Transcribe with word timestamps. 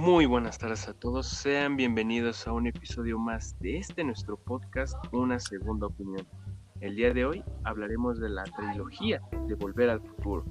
Muy 0.00 0.24
buenas 0.24 0.56
tardes 0.56 0.88
a 0.88 0.94
todos, 0.94 1.28
sean 1.28 1.76
bienvenidos 1.76 2.48
a 2.48 2.54
un 2.54 2.66
episodio 2.66 3.18
más 3.18 3.54
de 3.58 3.76
este 3.76 4.02
nuestro 4.02 4.38
podcast, 4.38 4.96
Una 5.12 5.38
Segunda 5.38 5.88
Opinión. 5.88 6.26
El 6.80 6.96
día 6.96 7.12
de 7.12 7.26
hoy 7.26 7.44
hablaremos 7.64 8.18
de 8.18 8.30
la 8.30 8.44
trilogía 8.44 9.20
de 9.46 9.54
Volver 9.56 9.90
al 9.90 10.00
Futuro, 10.00 10.46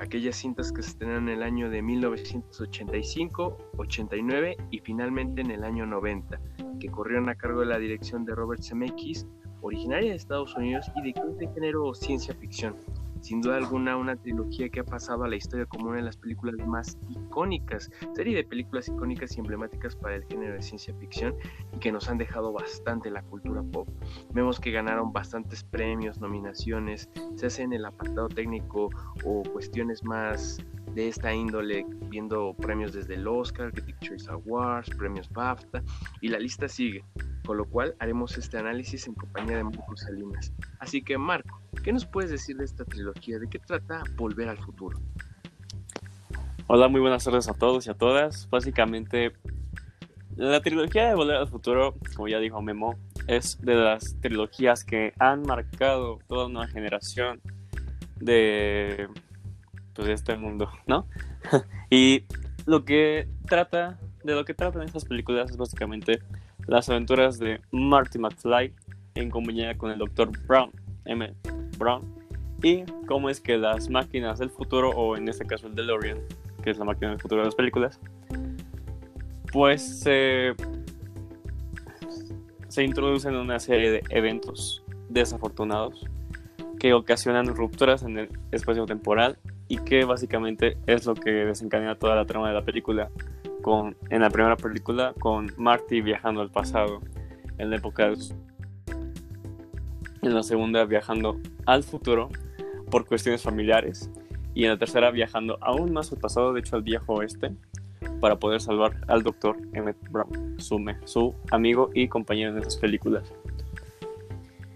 aquellas 0.00 0.34
cintas 0.34 0.72
que 0.72 0.82
se 0.82 0.90
estrenaron 0.90 1.28
en 1.28 1.36
el 1.36 1.42
año 1.44 1.70
de 1.70 1.80
1985, 1.80 3.56
89 3.76 4.56
y 4.72 4.80
finalmente 4.80 5.42
en 5.42 5.52
el 5.52 5.62
año 5.62 5.86
90, 5.86 6.40
que 6.80 6.88
corrieron 6.88 7.28
a 7.28 7.36
cargo 7.36 7.60
de 7.60 7.66
la 7.66 7.78
dirección 7.78 8.24
de 8.24 8.34
Robert 8.34 8.64
Zemeckis, 8.64 9.28
originaria 9.60 10.10
de 10.10 10.16
Estados 10.16 10.56
Unidos 10.56 10.90
y 10.96 11.12
de 11.12 11.48
género 11.54 11.94
ciencia 11.94 12.34
ficción 12.34 12.74
sin 13.20 13.40
duda 13.40 13.56
alguna 13.56 13.96
una 13.96 14.16
trilogía 14.16 14.68
que 14.68 14.80
ha 14.80 14.84
pasado 14.84 15.24
a 15.24 15.28
la 15.28 15.36
historia 15.36 15.66
como 15.66 15.88
una 15.88 15.96
de 15.96 16.02
las 16.02 16.16
películas 16.16 16.54
más 16.66 16.96
icónicas, 17.28 17.90
serie 18.14 18.36
de 18.36 18.44
películas 18.44 18.88
icónicas 18.88 19.36
y 19.36 19.40
emblemáticas 19.40 19.94
para 19.94 20.16
el 20.16 20.24
género 20.24 20.54
de 20.54 20.62
ciencia 20.62 20.94
ficción 20.94 21.34
y 21.74 21.78
que 21.78 21.92
nos 21.92 22.08
han 22.08 22.18
dejado 22.18 22.52
bastante 22.52 23.10
la 23.10 23.22
cultura 23.22 23.62
pop. 23.62 23.88
Vemos 24.32 24.58
que 24.58 24.70
ganaron 24.70 25.12
bastantes 25.12 25.62
premios, 25.62 26.20
nominaciones, 26.20 27.08
se 27.36 27.46
hace 27.46 27.62
en 27.62 27.72
el 27.72 27.84
apartado 27.84 28.28
técnico 28.28 28.90
o 29.24 29.42
cuestiones 29.52 30.02
más 30.02 30.58
de 30.94 31.08
esta 31.08 31.32
índole, 31.32 31.86
viendo 32.08 32.54
premios 32.54 32.92
desde 32.92 33.14
el 33.14 33.28
Oscar, 33.28 33.72
Critic 33.72 33.98
Choice 34.00 34.30
Awards, 34.30 34.90
premios 34.96 35.28
BAFTA 35.30 35.82
y 36.20 36.28
la 36.28 36.38
lista 36.38 36.66
sigue 36.66 37.04
con 37.48 37.56
lo 37.56 37.64
cual 37.64 37.94
haremos 37.98 38.36
este 38.36 38.58
análisis 38.58 39.06
en 39.06 39.14
compañía 39.14 39.56
de 39.56 39.64
Marco 39.64 39.96
Salinas. 39.96 40.52
Así 40.80 41.00
que 41.00 41.16
Marco, 41.16 41.62
¿qué 41.82 41.94
nos 41.94 42.04
puedes 42.04 42.30
decir 42.30 42.58
de 42.58 42.66
esta 42.66 42.84
trilogía? 42.84 43.38
¿De 43.38 43.48
qué 43.48 43.58
trata 43.58 44.02
Volver 44.16 44.50
al 44.50 44.58
Futuro? 44.58 45.00
Hola, 46.70 46.88
muy 46.88 47.00
buenas 47.00 47.24
tardes 47.24 47.48
a 47.48 47.54
todos 47.54 47.86
y 47.86 47.90
a 47.90 47.94
todas. 47.94 48.46
Básicamente, 48.50 49.32
la 50.36 50.60
trilogía 50.60 51.08
de 51.08 51.14
Volver 51.14 51.36
al 51.36 51.48
Futuro, 51.48 51.94
como 52.14 52.28
ya 52.28 52.40
dijo 52.40 52.60
Memo, 52.60 52.94
es 53.26 53.58
de 53.62 53.74
las 53.74 54.20
trilogías 54.20 54.84
que 54.84 55.14
han 55.18 55.44
marcado 55.44 56.18
toda 56.28 56.44
una 56.44 56.68
generación 56.68 57.40
de, 58.20 59.08
pues, 59.94 60.08
este 60.08 60.36
mundo, 60.36 60.70
¿no? 60.86 61.08
y 61.90 62.24
lo 62.66 62.84
que 62.84 63.30
trata, 63.46 63.98
de 64.22 64.34
lo 64.34 64.44
que 64.44 64.52
tratan 64.52 64.82
estas 64.82 65.06
películas 65.06 65.50
es 65.50 65.56
básicamente 65.56 66.18
las 66.66 66.90
aventuras 66.90 67.38
de 67.38 67.62
Marty 67.70 68.18
McFly 68.18 68.74
en 69.14 69.30
compañía 69.30 69.74
con 69.78 69.90
el 69.90 69.96
Dr. 69.96 70.32
Brown, 70.46 70.70
M. 71.06 71.32
Brown, 71.78 72.02
y 72.62 72.82
cómo 73.06 73.30
es 73.30 73.40
que 73.40 73.56
las 73.56 73.88
máquinas 73.88 74.38
del 74.38 74.50
futuro, 74.50 74.90
o 74.90 75.16
en 75.16 75.30
este 75.30 75.46
caso 75.46 75.66
el 75.66 75.74
DeLorean, 75.74 76.18
que 76.62 76.70
es 76.70 76.78
la 76.78 76.84
máquina 76.84 77.10
del 77.10 77.20
futuro 77.20 77.42
de 77.42 77.46
las 77.46 77.54
películas, 77.54 78.00
pues 79.52 80.00
se 80.00 80.54
introducen 82.82 83.34
una 83.34 83.58
serie 83.58 83.90
de 83.90 84.02
eventos 84.10 84.82
desafortunados 85.08 86.06
que 86.78 86.92
ocasionan 86.92 87.46
rupturas 87.46 88.02
en 88.02 88.18
el 88.18 88.28
espacio 88.52 88.86
temporal 88.86 89.38
y 89.66 89.78
que 89.78 90.04
básicamente 90.04 90.76
es 90.86 91.06
lo 91.06 91.14
que 91.14 91.30
desencadena 91.30 91.96
toda 91.96 92.14
la 92.14 92.24
trama 92.24 92.48
de 92.48 92.54
la 92.54 92.62
película 92.62 93.10
en 94.10 94.20
la 94.20 94.30
primera 94.30 94.56
película 94.56 95.14
con 95.18 95.52
Marty 95.58 96.00
viajando 96.00 96.40
al 96.40 96.50
pasado 96.50 97.00
en 97.58 97.70
la 97.70 97.76
época 97.76 98.08
de... 98.08 98.16
En 100.22 100.34
la 100.34 100.42
segunda 100.42 100.84
viajando 100.84 101.38
al 101.66 101.82
futuro 101.82 102.30
por 102.90 103.06
cuestiones 103.06 103.42
familiares. 103.42 104.10
Y 104.58 104.64
en 104.64 104.70
la 104.70 104.76
tercera 104.76 105.12
viajando 105.12 105.56
aún 105.60 105.92
más 105.92 106.10
al 106.10 106.18
pasado, 106.18 106.52
de 106.52 106.58
hecho 106.58 106.74
al 106.74 106.82
viejo 106.82 107.14
oeste, 107.14 107.52
para 108.20 108.40
poder 108.40 108.60
salvar 108.60 108.96
al 109.06 109.22
doctor 109.22 109.56
Emmett 109.72 109.96
Brown, 110.10 110.56
su, 110.58 110.84
su 111.04 111.32
amigo 111.52 111.90
y 111.94 112.08
compañero 112.08 112.50
en 112.50 112.58
esas 112.58 112.76
películas. 112.76 113.32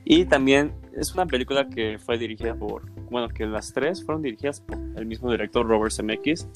Y 0.04 0.24
también 0.26 0.72
es 0.96 1.12
una 1.14 1.26
película 1.26 1.68
que 1.68 1.98
fue 1.98 2.16
dirigida 2.16 2.54
por, 2.54 2.88
bueno, 3.10 3.28
que 3.28 3.44
las 3.44 3.72
tres 3.72 4.04
fueron 4.04 4.22
dirigidas 4.22 4.60
por 4.60 4.78
el 4.78 5.04
mismo 5.04 5.32
director 5.32 5.66
Robert 5.66 5.92
Zemeckis 5.92 6.46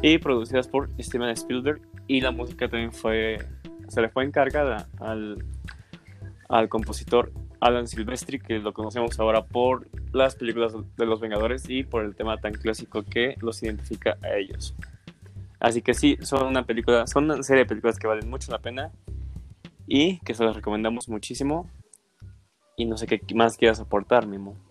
y 0.00 0.18
producidas 0.18 0.68
por 0.68 0.88
Steven 1.00 1.30
Spielberg 1.30 1.80
y 2.06 2.20
la 2.20 2.30
música 2.30 2.68
también 2.68 2.92
fue 2.92 3.38
se 3.88 4.00
le 4.00 4.08
fue 4.08 4.22
encargada 4.22 4.86
al, 5.00 5.44
al 6.48 6.68
compositor 6.68 7.32
Alan 7.60 7.88
Silvestri 7.88 8.38
que 8.38 8.58
lo 8.58 8.72
conocemos 8.72 9.18
ahora 9.18 9.44
por 9.44 9.88
las 10.12 10.36
películas 10.36 10.74
de 10.96 11.06
los 11.06 11.20
Vengadores 11.20 11.68
y 11.68 11.82
por 11.82 12.04
el 12.04 12.14
tema 12.14 12.38
tan 12.38 12.52
clásico 12.52 13.02
que 13.02 13.36
los 13.40 13.62
identifica 13.62 14.16
a 14.22 14.36
ellos. 14.36 14.74
Así 15.60 15.82
que 15.82 15.94
sí 15.94 16.16
son 16.20 16.46
una 16.46 16.64
película 16.64 17.06
son 17.06 17.24
una 17.24 17.42
serie 17.42 17.64
de 17.64 17.68
películas 17.68 17.98
que 17.98 18.06
valen 18.06 18.30
mucho 18.30 18.52
la 18.52 18.58
pena 18.58 18.92
y 19.86 20.18
que 20.20 20.34
se 20.34 20.44
las 20.44 20.54
recomendamos 20.54 21.08
muchísimo. 21.08 21.68
Y 22.76 22.84
no 22.84 22.96
sé 22.96 23.06
qué 23.06 23.20
más 23.34 23.56
quieras 23.56 23.80
aportar 23.80 24.26
Mimo 24.26 24.67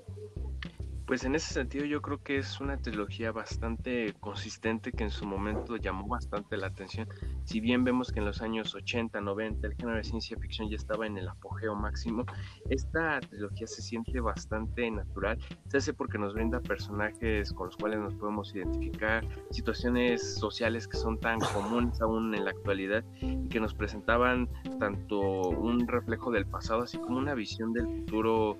pues 1.07 1.23
en 1.23 1.35
ese 1.35 1.53
sentido 1.53 1.85
yo 1.85 2.01
creo 2.01 2.21
que 2.21 2.37
es 2.37 2.59
una 2.59 2.77
trilogía 2.77 3.31
bastante 3.31 4.13
consistente 4.19 4.91
que 4.91 5.05
en 5.05 5.09
su 5.09 5.25
momento 5.25 5.77
llamó 5.77 6.05
bastante 6.05 6.57
la 6.57 6.67
atención. 6.67 7.07
Si 7.45 7.61
bien 7.61 7.85
vemos 7.85 8.11
que 8.11 8.19
en 8.19 8.25
los 8.25 8.41
años 8.41 8.75
80, 8.75 9.21
90 9.21 9.67
el 9.67 9.73
género 9.75 9.95
de 9.95 10.03
ciencia 10.03 10.37
ficción 10.37 10.69
ya 10.69 10.75
estaba 10.75 11.07
en 11.07 11.17
el 11.17 11.29
apogeo 11.29 11.75
máximo, 11.75 12.25
esta 12.69 13.21
trilogía 13.21 13.67
se 13.67 13.81
siente 13.81 14.19
bastante 14.19 14.91
natural. 14.91 15.39
Se 15.69 15.77
hace 15.77 15.93
porque 15.93 16.17
nos 16.17 16.33
brinda 16.33 16.59
personajes 16.59 17.53
con 17.53 17.67
los 17.67 17.77
cuales 17.77 17.99
nos 17.99 18.13
podemos 18.15 18.53
identificar, 18.53 19.25
situaciones 19.49 20.35
sociales 20.35 20.89
que 20.89 20.97
son 20.97 21.17
tan 21.21 21.39
comunes 21.39 22.01
aún 22.01 22.35
en 22.35 22.43
la 22.43 22.51
actualidad 22.51 23.05
y 23.21 23.47
que 23.47 23.61
nos 23.61 23.73
presentaban 23.73 24.49
tanto 24.77 25.17
un 25.21 25.87
reflejo 25.87 26.31
del 26.31 26.45
pasado 26.45 26.81
así 26.81 26.97
como 26.97 27.17
una 27.17 27.33
visión 27.33 27.71
del 27.71 27.85
futuro 27.85 28.57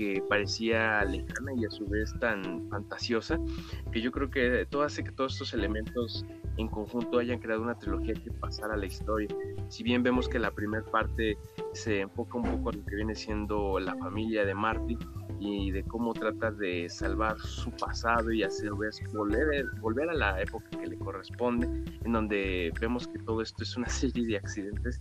que 0.00 0.22
parecía 0.30 1.04
lejana 1.04 1.52
y 1.58 1.66
a 1.66 1.70
su 1.70 1.86
vez 1.86 2.14
tan 2.20 2.66
fantasiosa, 2.70 3.38
que 3.92 4.00
yo 4.00 4.10
creo 4.10 4.30
que 4.30 4.66
todo 4.70 4.84
hace 4.84 5.04
que 5.04 5.12
todos 5.12 5.34
estos 5.34 5.52
elementos 5.52 6.24
en 6.56 6.68
conjunto 6.68 7.18
hayan 7.18 7.38
creado 7.38 7.60
una 7.60 7.74
trilogía 7.74 8.14
que 8.14 8.30
pasara 8.30 8.74
a 8.74 8.76
la 8.78 8.86
historia. 8.86 9.28
Si 9.68 9.82
bien 9.82 10.02
vemos 10.02 10.26
que 10.26 10.38
la 10.38 10.52
primera 10.52 10.82
parte 10.86 11.36
se 11.74 12.00
enfoca 12.00 12.38
un 12.38 12.44
poco 12.44 12.72
en 12.72 12.78
lo 12.78 12.86
que 12.86 12.96
viene 12.96 13.14
siendo 13.14 13.78
la 13.78 13.94
familia 13.96 14.46
de 14.46 14.54
Marty 14.54 14.96
y 15.38 15.70
de 15.70 15.82
cómo 15.82 16.14
trata 16.14 16.50
de 16.50 16.88
salvar 16.88 17.38
su 17.38 17.70
pasado 17.72 18.32
y 18.32 18.42
hacer 18.42 18.70
volver, 18.72 19.66
volver 19.80 20.08
a 20.08 20.14
la 20.14 20.40
época 20.40 20.70
que 20.70 20.86
le 20.86 20.96
corresponde, 20.96 21.66
en 22.04 22.12
donde 22.12 22.72
vemos 22.80 23.06
que 23.06 23.18
todo 23.18 23.42
esto 23.42 23.64
es 23.64 23.76
una 23.76 23.88
serie 23.90 24.26
de 24.26 24.38
accidentes 24.38 24.98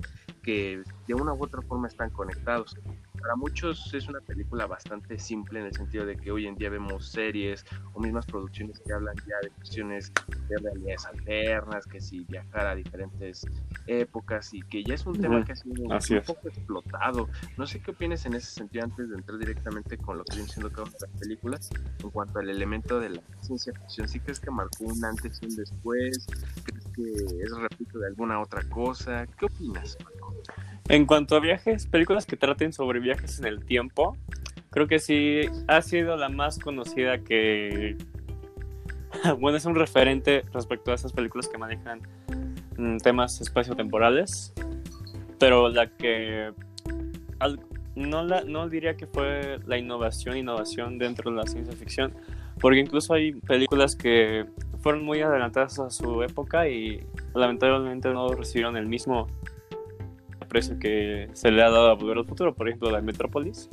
que 0.49 0.81
de 1.05 1.13
una 1.13 1.31
u 1.31 1.43
otra 1.43 1.61
forma 1.61 1.87
están 1.87 2.09
conectados 2.09 2.75
para 3.19 3.35
muchos 3.35 3.93
es 3.93 4.07
una 4.07 4.21
película 4.21 4.65
bastante 4.65 5.19
simple 5.19 5.59
en 5.59 5.67
el 5.67 5.73
sentido 5.73 6.05
de 6.05 6.15
que 6.15 6.31
hoy 6.31 6.47
en 6.47 6.55
día 6.55 6.69
vemos 6.69 7.09
series 7.09 7.65
o 7.93 7.99
mismas 7.99 8.25
producciones 8.25 8.79
que 8.79 8.93
hablan 8.93 9.15
ya 9.17 9.35
de 9.41 9.49
cuestiones 9.49 10.11
de 10.47 10.57
realidades 10.57 11.05
alternas, 11.05 11.85
que 11.85 11.99
si 11.99 12.23
viajar 12.25 12.67
a 12.67 12.75
diferentes 12.75 13.45
épocas 13.87 14.53
y 14.53 14.61
que 14.61 14.83
ya 14.83 14.95
es 14.95 15.05
un 15.05 15.19
tema 15.19 15.43
que 15.43 15.51
ha 15.51 15.55
sido 15.55 15.73
un 15.83 16.23
poco 16.25 16.47
explotado. 16.47 17.27
No 17.57 17.67
sé 17.67 17.81
qué 17.81 17.91
opinas 17.91 18.25
en 18.25 18.35
ese 18.35 18.51
sentido 18.51 18.85
antes 18.85 19.09
de 19.09 19.15
entrar 19.15 19.37
directamente 19.37 19.97
con 19.97 20.17
lo 20.17 20.23
que 20.23 20.37
viene 20.37 20.49
siendo 20.49 20.71
cada 20.71 20.83
una 20.83 20.93
de 20.93 21.07
las 21.07 21.19
películas 21.19 21.69
en 22.01 22.09
cuanto 22.09 22.39
al 22.39 22.49
elemento 22.49 22.99
de 22.99 23.09
la 23.09 23.21
ciencia 23.41 23.73
ficción. 23.73 24.07
¿Sí 24.07 24.19
crees 24.19 24.39
que 24.39 24.51
marcó 24.51 24.85
un 24.85 25.03
antes 25.03 25.39
y 25.41 25.47
un 25.47 25.55
después? 25.55 26.25
¿Crees 26.63 26.85
que 26.95 27.43
es 27.43 27.51
repito 27.51 27.99
de 27.99 28.07
alguna 28.07 28.39
otra 28.41 28.67
cosa? 28.69 29.27
¿Qué 29.37 29.45
opinas, 29.45 29.97
en 30.89 31.05
cuanto 31.05 31.35
a 31.35 31.39
viajes, 31.39 31.85
películas 31.85 32.25
que 32.25 32.35
traten 32.35 32.73
sobre 32.73 32.99
viajes 32.99 33.39
en 33.39 33.45
el 33.45 33.63
tiempo, 33.63 34.17
creo 34.71 34.87
que 34.87 34.99
sí 34.99 35.41
ha 35.67 35.81
sido 35.81 36.17
la 36.17 36.29
más 36.29 36.59
conocida 36.59 37.19
que... 37.19 37.97
bueno, 39.39 39.57
es 39.57 39.65
un 39.65 39.75
referente 39.75 40.43
respecto 40.53 40.91
a 40.91 40.95
esas 40.95 41.13
películas 41.13 41.47
que 41.47 41.57
manejan 41.57 42.01
mm, 42.77 42.97
temas 42.97 43.39
espaciotemporales, 43.41 44.53
pero 45.37 45.69
la 45.69 45.87
que... 45.87 46.53
no, 47.95 48.23
la, 48.23 48.43
no 48.43 48.67
diría 48.67 48.97
que 48.97 49.07
fue 49.07 49.59
la 49.67 49.77
innovación, 49.77 50.37
innovación 50.37 50.97
dentro 50.97 51.29
de 51.29 51.37
la 51.37 51.43
ciencia 51.43 51.75
ficción, 51.75 52.13
porque 52.59 52.79
incluso 52.79 53.13
hay 53.13 53.33
películas 53.33 53.95
que 53.95 54.45
fueron 54.81 55.03
muy 55.03 55.21
adelantadas 55.21 55.79
a 55.79 55.89
su 55.89 56.23
época 56.23 56.67
y 56.67 57.05
lamentablemente 57.33 58.09
no 58.09 58.29
recibieron 58.29 58.77
el 58.77 58.87
mismo 58.87 59.27
precio 60.49 60.77
que 60.77 61.29
se 61.33 61.51
le 61.51 61.63
ha 61.63 61.69
dado 61.69 61.89
a 61.89 61.93
Volver 61.93 62.17
al 62.17 62.25
Futuro, 62.25 62.53
por 62.53 62.67
ejemplo, 62.67 62.91
la 62.91 62.97
de 62.97 63.03
Metropolis. 63.03 63.69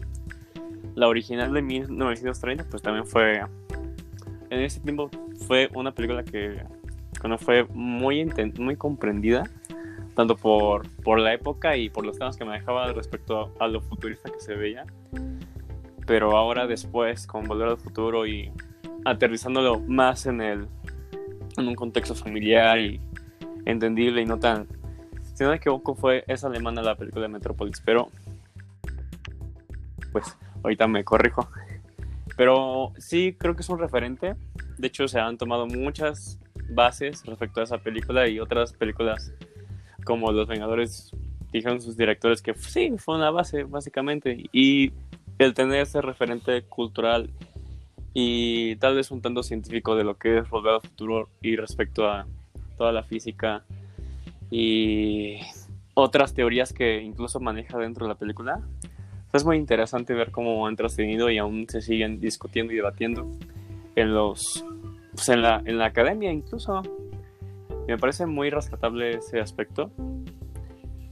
La 0.95 1.09
original 1.09 1.53
de 1.53 1.63
1930, 1.63 2.65
pues 2.71 2.83
también 2.83 3.07
fue. 3.07 3.41
En 4.51 4.61
ese 4.61 4.81
tiempo 4.81 5.11
fue 5.47 5.69
una 5.75 5.93
película 5.93 6.23
que 6.23 6.63
no 7.29 7.39
fue 7.39 7.65
muy, 7.65 8.31
muy 8.59 8.77
comprendida, 8.77 9.45
tanto 10.15 10.37
por, 10.37 10.89
por 11.03 11.19
la 11.19 11.35
época 11.35 11.77
y 11.77 11.91
por 11.91 12.07
los 12.07 12.19
temas 12.19 12.37
que 12.37 12.45
manejaba 12.45 12.93
respecto 12.93 13.53
a, 13.59 13.69
lo 13.69 13.81
futurista 13.81 14.31
que 14.31 14.41
se 14.41 14.55
veía. 14.55 14.87
Pero 16.07 16.37
ahora, 16.37 16.67
después, 16.67 17.27
con 17.27 17.45
Volver 17.45 17.69
al 17.69 17.79
Futuro 17.79 18.27
y 18.27 18.51
aterrizándolo 19.05 19.81
más 19.81 20.27
en, 20.27 20.41
el, 20.41 20.67
en 21.57 21.69
un 21.69 21.75
contexto 21.75 22.15
familiar 22.15 22.79
y 22.79 23.01
entendible 23.65 24.23
y 24.23 24.27
no 24.27 24.39
tan... 24.39 24.67
Si 25.37 25.45
no 25.45 25.51
me 25.51 25.57
equivoco 25.57 25.95
fue, 25.95 26.25
es 26.27 26.45
alemana 26.45 26.81
la 26.81 26.95
película 26.95 27.25
de 27.25 27.29
Metropolis, 27.29 27.83
pero 27.85 28.09
pues 30.11 30.35
ahorita 30.63 30.89
me 30.89 31.05
corrijo. 31.05 31.47
Pero 32.39 32.95
sí 32.97 33.37
creo 33.39 33.55
que 33.55 33.61
es 33.61 33.69
un 33.69 33.79
referente. 33.79 34.35
De 34.79 34.87
hecho 34.89 35.07
se 35.09 35.21
han 35.21 35.37
tomado 35.37 35.67
muchas 35.67 36.39
bases 36.71 37.23
respecto 37.27 37.61
a 37.61 37.65
esa 37.65 37.77
película 37.77 38.27
y 38.29 38.41
otras 38.41 38.73
películas 38.73 39.31
como 40.07 40.33
Los 40.33 40.49
Vengadores 40.49 41.11
dijeron 41.53 41.83
sus 41.83 41.99
directores 41.99 42.41
que 42.41 42.55
sí, 42.55 42.95
fue 42.97 43.17
una 43.17 43.31
base 43.31 43.65
básicamente. 43.65 44.49
Y 44.53 44.95
el 45.39 45.53
tener 45.53 45.83
ese 45.83 46.01
referente 46.01 46.63
cultural 46.63 47.29
y 48.15 48.77
tal 48.77 48.95
vez 48.95 49.11
un 49.11 49.21
tanto 49.21 49.43
científico 49.43 49.97
de 49.97 50.05
lo 50.05 50.17
que 50.17 50.39
es 50.39 50.49
Volver 50.49 50.77
al 50.77 50.81
Futuro 50.81 51.29
y 51.43 51.57
respecto 51.57 52.09
a 52.09 52.27
toda 52.79 52.91
la 52.91 53.03
física 53.03 53.65
y 54.51 55.37
otras 55.95 56.35
teorías 56.35 56.73
que 56.73 57.03
incluso 57.03 57.41
maneja 57.41 57.79
dentro 57.79 58.07
de 58.07 58.13
la 58.13 58.19
película. 58.19 58.61
Es 59.33 59.45
muy 59.45 59.57
interesante 59.57 60.15
ver 60.15 60.31
cómo 60.31 60.67
han 60.67 60.77
trascendido 60.77 61.31
y 61.31 61.39
aún 61.39 61.67
se 61.69 61.81
siguen 61.81 62.21
discutiendo 62.21 62.73
y 62.73 62.77
debatiendo 62.77 63.31
en 63.95 64.15
los 64.15 64.65
pues 65.13 65.29
en 65.31 65.43
la, 65.43 65.63
en 65.65 65.79
la 65.79 65.87
academia 65.87 66.33
incluso. 66.33 66.83
Me 67.89 67.99
parece 67.99 68.27
muy 68.27 68.51
rescatable 68.51 69.19
ese 69.19 69.41
aspecto 69.41 69.91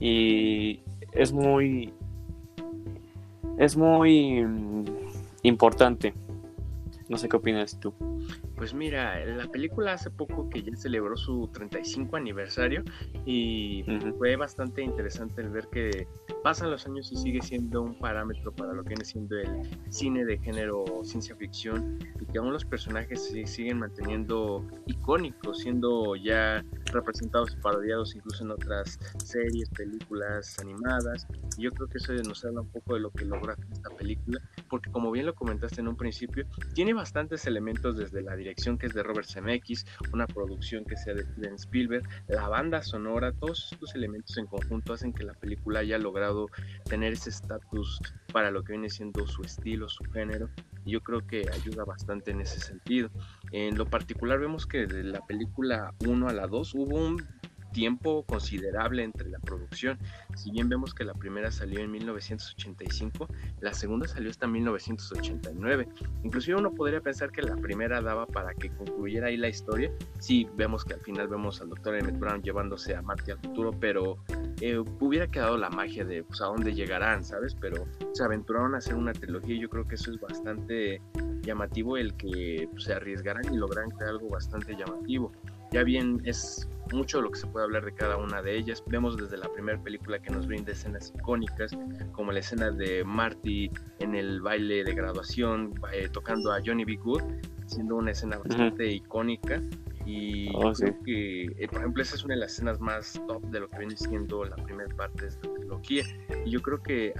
y 0.01 0.81
es 1.13 1.33
muy 1.33 1.93
es 3.59 3.77
muy 3.77 4.43
mm, 4.43 4.85
importante 5.43 6.15
no 7.09 7.19
sé 7.19 7.29
qué 7.29 7.37
opinas 7.37 7.79
tú. 7.79 7.93
Pues 8.57 8.73
mira, 8.73 9.25
la 9.25 9.47
película 9.49 9.95
hace 9.95 10.11
poco 10.11 10.49
que 10.49 10.63
ya 10.63 10.77
celebró 10.77 11.17
su 11.17 11.49
35 11.53 12.17
aniversario 12.17 12.85
y 13.27 13.85
fue 14.17 14.37
bastante 14.37 14.83
interesante 14.83 15.43
el 15.43 15.51
ver 15.51 15.69
que 15.73 16.07
pasan 16.43 16.71
los 16.71 16.87
años 16.87 17.11
y 17.11 17.17
sigue 17.17 17.43
siendo 17.43 17.83
un 17.83 17.99
parámetro 17.99 18.53
para 18.53 18.73
lo 18.73 18.83
que 18.83 18.91
viene 18.91 19.05
siendo 19.05 19.37
el 19.39 19.69
cine 19.89 20.25
de 20.25 20.39
género 20.39 20.85
ciencia 21.03 21.35
ficción 21.35 21.99
y 22.21 22.27
que 22.27 22.39
aún 22.39 22.53
los 22.53 22.65
personajes 22.65 23.27
se 23.29 23.45
siguen 23.47 23.81
manteniendo 23.81 24.65
icónicos, 24.87 25.59
siendo 25.59 26.15
ya 26.15 26.65
representados 26.95 27.53
y 27.53 27.57
parodiados 27.61 28.15
incluso 28.15 28.45
en 28.45 28.53
otras 28.53 28.99
series, 29.23 29.69
películas 29.71 30.59
animadas. 30.59 31.27
Y 31.57 31.63
yo 31.63 31.71
creo 31.71 31.89
que 31.89 31.99
eso 31.99 32.13
nos 32.27 32.45
habla 32.45 32.63
un 32.63 32.71
poco 32.71 32.95
de 32.95 33.01
lo 33.01 33.11
que 33.11 33.25
logra 33.25 33.57
esta 33.73 33.91
película, 33.91 34.41
porque 34.69 34.91
como 34.91 35.11
bien 35.11 35.27
lo 35.27 35.35
comentaste 35.35 35.81
en 35.81 35.89
un 35.89 35.97
principio, 35.97 36.47
tiene 36.75 36.95
bastantes 36.95 37.47
elementos 37.47 37.97
desde 37.97 38.23
la 38.23 38.37
dirección 38.37 38.79
que 38.79 38.87
es 38.87 38.95
de 38.95 39.03
Robert 39.03 39.29
Zemeckis, 39.29 39.85
una 40.13 40.27
producción 40.27 40.85
que 40.85 40.97
sea 40.97 41.15
de 41.15 41.25
Steven 41.25 41.55
Spielberg, 41.55 42.09
la 42.29 42.49
banda 42.49 42.83
sonora, 42.83 43.33
todos 43.33 43.71
estos 43.73 43.95
elementos 43.95 44.37
en 44.39 44.47
conjunto 44.47 44.93
hacen 44.93 45.13
que 45.13 45.25
la 45.25 45.35
película 45.35 45.81
haya 45.81 45.99
logrado 45.99 46.47
tener 46.85 47.13
ese 47.13 47.31
estatus 47.31 48.01
para 48.35 48.51
lo 48.51 48.65
que 48.65 48.73
viene 48.73 48.91
siendo 48.91 49.29
su 49.29 49.43
estilo, 49.43 49.89
su 49.89 50.03
género, 50.11 50.51
yo 50.85 51.01
creo 51.03 51.25
que 51.25 51.49
ayuda 51.53 51.85
bastante 51.85 52.33
en 52.33 52.41
ese 52.41 52.59
sentido. 52.59 53.09
En 53.53 53.79
lo 53.79 53.87
particular 53.87 54.41
vemos 54.41 54.67
que 54.67 54.89
de 54.89 55.05
la 55.05 55.25
película 55.25 55.95
1 56.05 56.29
a 56.29 56.33
la 56.33 56.49
2 56.49 56.75
hubo 56.75 56.97
un 56.97 57.23
tiempo 57.75 58.23
considerable 58.23 59.03
entre 59.03 59.29
la 59.29 59.39
producción. 59.41 59.99
Si 60.37 60.51
bien 60.51 60.71
vemos 60.71 60.95
que 60.95 61.05
la 61.05 61.13
primera 61.13 61.51
salió 61.51 61.81
en 61.81 61.91
1985, 61.91 63.29
la 63.61 63.75
segunda 63.75 64.09
salió 64.09 64.31
hasta 64.31 64.47
1989. 64.47 65.89
Inclusive 66.23 66.57
uno 66.57 66.73
podría 66.73 67.03
pensar 67.03 67.31
que 67.31 67.43
la 67.43 67.57
primera 67.57 68.01
daba 68.01 68.27
para 68.27 68.55
que 68.55 68.71
concluyera 68.71 69.27
ahí 69.27 69.37
la 69.37 69.49
historia. 69.49 69.93
Sí, 70.19 70.49
vemos 70.57 70.85
que 70.85 70.95
al 70.95 71.01
final 71.01 71.29
vemos 71.29 71.61
al 71.61 71.69
doctor 71.69 71.97
Emmett 71.97 72.19
Brown 72.19 72.43
llevándose 72.43 72.95
a 72.95 73.03
Marty 73.03 73.33
al 73.33 73.39
futuro, 73.41 73.73
pero 73.79 74.17
eh, 74.61 74.79
hubiera 75.01 75.27
quedado 75.27 75.59
la 75.59 75.69
magia 75.69 76.05
de 76.05 76.23
pues, 76.23 76.41
a 76.41 76.47
dónde 76.47 76.73
llegarán, 76.73 77.25
¿sabes? 77.25 77.57
Pero 77.61 77.87
se 78.13 78.23
aventuraron 78.23 78.75
a 78.75 78.79
hacer 78.79 78.95
una 78.95 79.13
trilogía 79.13 79.57
y 79.57 79.61
yo 79.61 79.69
creo 79.69 79.87
que 79.87 79.97
eso 79.97 80.13
es 80.13 80.21
bastante 80.21 81.03
llamativo 81.43 81.97
el 81.97 82.15
que 82.15 82.69
pues, 82.71 82.85
se 82.85 82.95
arriesgaran 82.95 83.53
y 83.53 83.57
lograran 83.57 83.91
crear 83.91 84.11
algo 84.11 84.29
bastante 84.29 84.77
llamativo. 84.77 85.33
Ya 85.73 85.83
bien 85.83 86.23
es 86.25 86.69
mucho 86.93 87.19
de 87.19 87.25
lo 87.25 87.31
que 87.31 87.39
se 87.39 87.47
puede 87.47 87.65
hablar 87.65 87.85
de 87.85 87.95
cada 87.95 88.17
una 88.17 88.43
de 88.43 88.57
ellas. 88.57 88.83
Vemos 88.87 89.17
desde 89.17 89.37
la 89.37 89.49
primera 89.53 89.83
película 89.83 90.19
que 90.21 90.31
nos 90.31 90.47
brinda 90.47 90.73
escenas 90.73 91.13
icónicas, 91.17 91.73
como 92.13 92.33
la 92.33 92.41
escena 92.41 92.71
de 92.71 93.05
Marty 93.05 93.71
en 94.01 94.15
el 94.15 94.41
baile 94.41 94.85
de 94.85 94.95
graduación, 94.95 95.75
eh, 95.93 96.09
tocando 96.13 96.53
a 96.53 96.61
Johnny 96.65 96.85
B. 96.85 96.97
Good, 96.97 97.23
siendo 97.67 97.97
una 97.97 98.13
escena 98.13 98.39
bastante 98.39 98.87
icónica. 98.87 99.61
Y 100.07 100.51
oh, 100.55 100.73
creo 100.73 101.03
que, 101.03 101.45
eh, 101.45 101.69
por 101.69 101.79
ejemplo, 101.79 102.03
esa 102.03 102.17
es 102.17 102.25
una 102.25 102.35
de 102.35 102.41
las 102.41 102.53
escenas 102.53 102.81
más 102.81 103.21
top 103.27 103.43
de 103.47 103.61
lo 103.61 103.71
que 103.71 103.79
viene 103.79 103.97
siendo 103.97 104.45
la 104.45 104.57
primera 104.57 104.95
parte 104.95 105.23
de 105.23 105.29
esta 105.29 105.53
trilogía. 105.55 106.05
Y 106.45 106.51
yo 106.51 106.61
creo 106.61 106.83
que 106.83 107.15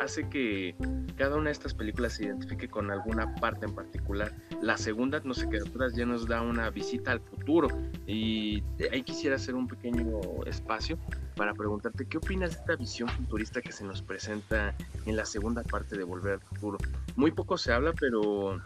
hace 0.00 0.28
que 0.28 0.74
cada 1.16 1.36
una 1.36 1.46
de 1.46 1.52
estas 1.52 1.74
películas 1.74 2.14
se 2.14 2.24
identifique 2.24 2.68
con 2.68 2.90
alguna 2.90 3.34
parte 3.36 3.66
en 3.66 3.74
particular. 3.74 4.32
La 4.60 4.76
segunda, 4.76 5.20
no 5.24 5.34
sé 5.34 5.48
qué 5.48 5.58
atrás, 5.58 5.94
ya 5.94 6.04
nos 6.04 6.26
da 6.26 6.42
una 6.42 6.70
visita 6.70 7.12
al 7.12 7.20
futuro. 7.20 7.68
Y 8.06 8.62
ahí 8.92 9.02
quisiera 9.02 9.36
hacer 9.36 9.54
un 9.54 9.68
pequeño 9.68 10.20
espacio 10.46 10.98
para 11.36 11.54
preguntarte 11.54 12.06
qué 12.06 12.18
opinas 12.18 12.50
de 12.50 12.56
esta 12.56 12.76
visión 12.76 13.08
futurista 13.08 13.60
que 13.60 13.72
se 13.72 13.84
nos 13.84 14.02
presenta 14.02 14.74
en 15.04 15.16
la 15.16 15.24
segunda 15.24 15.62
parte 15.62 15.96
de 15.96 16.04
Volver 16.04 16.34
al 16.34 16.40
Futuro. 16.40 16.78
Muy 17.14 17.30
poco 17.30 17.58
se 17.58 17.72
habla, 17.72 17.92
pero 17.92 18.60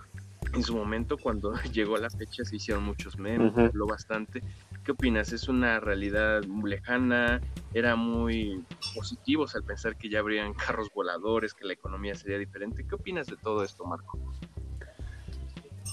en 0.55 0.63
su 0.63 0.75
momento 0.75 1.17
cuando 1.19 1.53
llegó 1.73 1.97
la 1.97 2.11
fecha 2.11 2.45
se 2.45 2.57
hicieron 2.57 2.85
muchos 2.85 3.19
memes, 3.19 3.57
habló 3.57 3.87
bastante. 3.87 4.43
¿Qué 4.85 4.93
opinas? 4.93 5.33
¿Es 5.33 5.49
una 5.49 5.81
realidad 5.81 6.43
muy 6.45 6.71
lejana? 6.71 7.41
¿Era 7.75 7.97
muy 7.97 8.65
positivos 8.95 9.55
al 9.55 9.65
pensar 9.65 9.97
que 9.97 10.09
ya 10.09 10.21
habrían 10.21 10.55
carros 10.55 10.89
voladores, 10.95 11.55
que 11.55 11.65
la 11.65 11.73
economía 11.73 12.15
sería 12.15 12.39
diferente? 12.39 12.87
¿Qué 12.87 12.95
opinas 12.95 13.27
de 13.27 13.37
todo 13.37 13.63
esto, 13.63 13.85
Marco? 13.85 14.19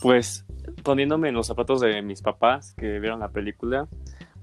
Pues 0.01 0.45
poniéndome 0.83 1.29
en 1.29 1.35
los 1.35 1.47
zapatos 1.47 1.81
de 1.81 2.01
mis 2.01 2.21
papás 2.21 2.73
que 2.77 2.99
vieron 2.99 3.19
la 3.19 3.29
película, 3.29 3.87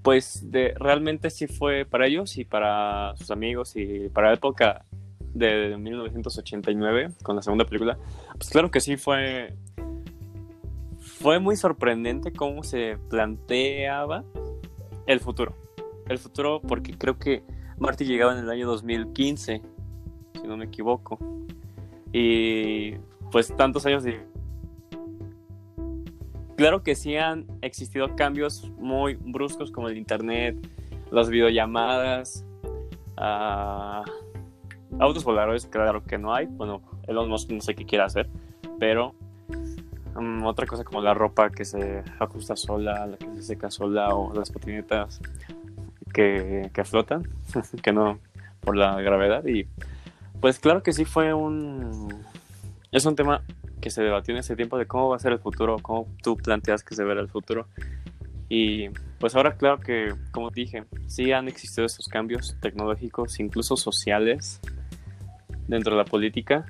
pues 0.02 0.50
de, 0.50 0.74
realmente 0.78 1.30
sí 1.30 1.46
fue 1.46 1.86
para 1.86 2.06
ellos 2.06 2.36
y 2.36 2.44
para 2.44 3.16
sus 3.16 3.30
amigos 3.30 3.76
y 3.76 4.08
para 4.10 4.28
la 4.28 4.34
época 4.34 4.84
de 5.32 5.76
1989 5.76 7.10
con 7.22 7.36
la 7.36 7.42
segunda 7.42 7.64
película, 7.64 7.98
pues 8.34 8.50
claro 8.50 8.70
que 8.70 8.80
sí 8.80 8.96
fue 8.96 9.54
fue 11.24 11.40
muy 11.40 11.56
sorprendente 11.56 12.34
cómo 12.34 12.62
se 12.64 12.98
planteaba 13.08 14.26
el 15.06 15.20
futuro. 15.20 15.56
El 16.06 16.18
futuro, 16.18 16.60
porque 16.60 16.98
creo 16.98 17.18
que 17.18 17.42
Marty 17.78 18.04
llegaba 18.04 18.34
en 18.34 18.40
el 18.40 18.50
año 18.50 18.66
2015, 18.66 19.62
si 20.34 20.46
no 20.46 20.58
me 20.58 20.66
equivoco. 20.66 21.18
Y 22.12 22.96
pues 23.32 23.56
tantos 23.56 23.86
años 23.86 24.04
de... 24.04 24.22
Claro 26.58 26.82
que 26.82 26.94
sí 26.94 27.16
han 27.16 27.46
existido 27.62 28.14
cambios 28.16 28.70
muy 28.76 29.14
bruscos 29.14 29.70
como 29.70 29.88
el 29.88 29.96
internet, 29.96 30.58
las 31.10 31.30
videollamadas, 31.30 32.44
uh, 33.16 34.04
autos 34.98 35.24
voladores, 35.24 35.64
claro 35.64 36.04
que 36.04 36.18
no 36.18 36.34
hay. 36.34 36.44
Bueno, 36.44 36.82
Elon 37.08 37.30
Musk 37.30 37.50
no 37.50 37.62
sé 37.62 37.74
qué 37.74 37.86
quiere 37.86 38.04
hacer, 38.04 38.28
pero 38.78 39.14
Mm, 40.16 40.44
otra 40.44 40.66
cosa 40.66 40.84
como 40.84 41.00
la 41.00 41.14
ropa 41.14 41.50
que 41.50 41.64
se 41.64 42.02
ajusta 42.18 42.56
sola, 42.56 43.06
la 43.06 43.16
que 43.16 43.26
se 43.34 43.42
seca 43.42 43.70
sola 43.70 44.14
o 44.14 44.32
las 44.34 44.50
patinetas 44.50 45.20
que, 46.12 46.70
que 46.72 46.84
flotan, 46.84 47.28
que 47.82 47.92
no 47.92 48.18
por 48.60 48.76
la 48.76 49.00
gravedad. 49.00 49.44
Y 49.46 49.66
pues 50.40 50.58
claro 50.58 50.82
que 50.82 50.92
sí 50.92 51.04
fue 51.04 51.34
un... 51.34 52.08
Es 52.92 53.06
un 53.06 53.16
tema 53.16 53.42
que 53.80 53.90
se 53.90 54.02
debatió 54.02 54.32
en 54.32 54.38
ese 54.38 54.56
tiempo 54.56 54.78
de 54.78 54.86
cómo 54.86 55.08
va 55.10 55.16
a 55.16 55.18
ser 55.18 55.32
el 55.32 55.40
futuro, 55.40 55.76
cómo 55.82 56.06
tú 56.22 56.36
planteas 56.36 56.84
que 56.84 56.94
se 56.94 57.04
verá 57.04 57.20
el 57.20 57.28
futuro. 57.28 57.66
Y 58.48 58.88
pues 59.18 59.34
ahora 59.34 59.56
claro 59.56 59.80
que, 59.80 60.14
como 60.30 60.50
dije, 60.50 60.84
sí 61.06 61.32
han 61.32 61.48
existido 61.48 61.84
estos 61.84 62.08
cambios 62.08 62.56
tecnológicos, 62.60 63.40
incluso 63.40 63.76
sociales, 63.76 64.60
dentro 65.66 65.92
de 65.92 65.98
la 65.98 66.04
política 66.04 66.66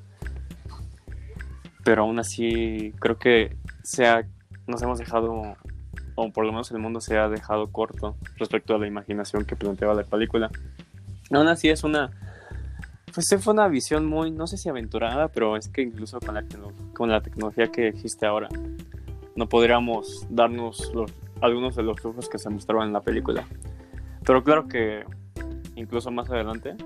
pero 1.84 2.02
aún 2.02 2.18
así 2.18 2.92
creo 2.98 3.18
que 3.18 3.56
se 3.82 4.04
nos 4.66 4.82
hemos 4.82 4.98
dejado, 4.98 5.56
o 6.14 6.32
por 6.32 6.46
lo 6.46 6.52
menos 6.52 6.70
el 6.70 6.78
mundo 6.78 7.00
se 7.00 7.18
ha 7.18 7.28
dejado 7.28 7.70
corto 7.70 8.16
respecto 8.36 8.74
a 8.74 8.78
la 8.78 8.86
imaginación 8.86 9.44
que 9.44 9.56
planteaba 9.56 9.94
la 9.94 10.04
película. 10.04 10.50
Aún 11.30 11.48
así 11.48 11.68
es 11.68 11.84
una, 11.84 12.10
pues 13.12 13.34
fue 13.38 13.52
una 13.52 13.68
visión 13.68 14.06
muy, 14.06 14.30
no 14.30 14.46
sé 14.46 14.56
si 14.56 14.68
aventurada, 14.68 15.28
pero 15.28 15.56
es 15.56 15.68
que 15.68 15.82
incluso 15.82 16.18
con 16.20 16.34
la, 16.34 16.44
con 16.94 17.10
la 17.10 17.20
tecnología 17.20 17.68
que 17.68 17.88
existe 17.88 18.26
ahora, 18.26 18.48
no 19.36 19.48
podríamos 19.48 20.26
darnos 20.30 20.92
algunos 21.40 21.76
de 21.76 21.82
los 21.82 22.02
lujos 22.02 22.28
que 22.28 22.38
se 22.38 22.48
mostraban 22.48 22.88
en 22.88 22.92
la 22.94 23.00
película. 23.00 23.44
Pero 24.24 24.42
claro 24.42 24.66
que 24.68 25.04
incluso 25.76 26.10
más 26.10 26.30
adelante, 26.30 26.76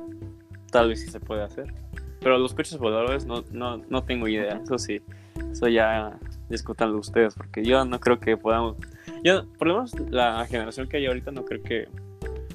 tal 0.71 0.89
vez 0.89 1.01
sí 1.03 1.11
se 1.11 1.21
puede 1.21 1.45
hacer. 1.45 1.73
Pero 2.21 2.39
los 2.39 2.55
coches 2.55 2.79
voladores 2.79 3.27
no, 3.27 3.45
no, 3.53 3.79
no 3.89 4.03
tengo 4.05 4.29
idea. 4.29 4.61
Eso 4.63 4.79
sí, 4.79 5.01
eso 5.53 5.69
ya 5.69 6.19
discutanlo 6.49 6.99
ustedes, 6.99 7.35
porque 7.35 7.65
yo 7.65 7.85
no 7.85 8.01
creo 8.01 8.19
que 8.19 8.37
podamos. 8.37 8.77
Yo, 9.25 9.47
por 9.59 9.69
lo 9.69 9.75
menos 9.75 9.99
la 10.11 10.45
generación 10.47 10.89
que 10.89 10.99
hay 10.99 11.07
ahorita, 11.07 11.31
no 11.31 11.45
creo 11.45 11.63
que 11.63 11.89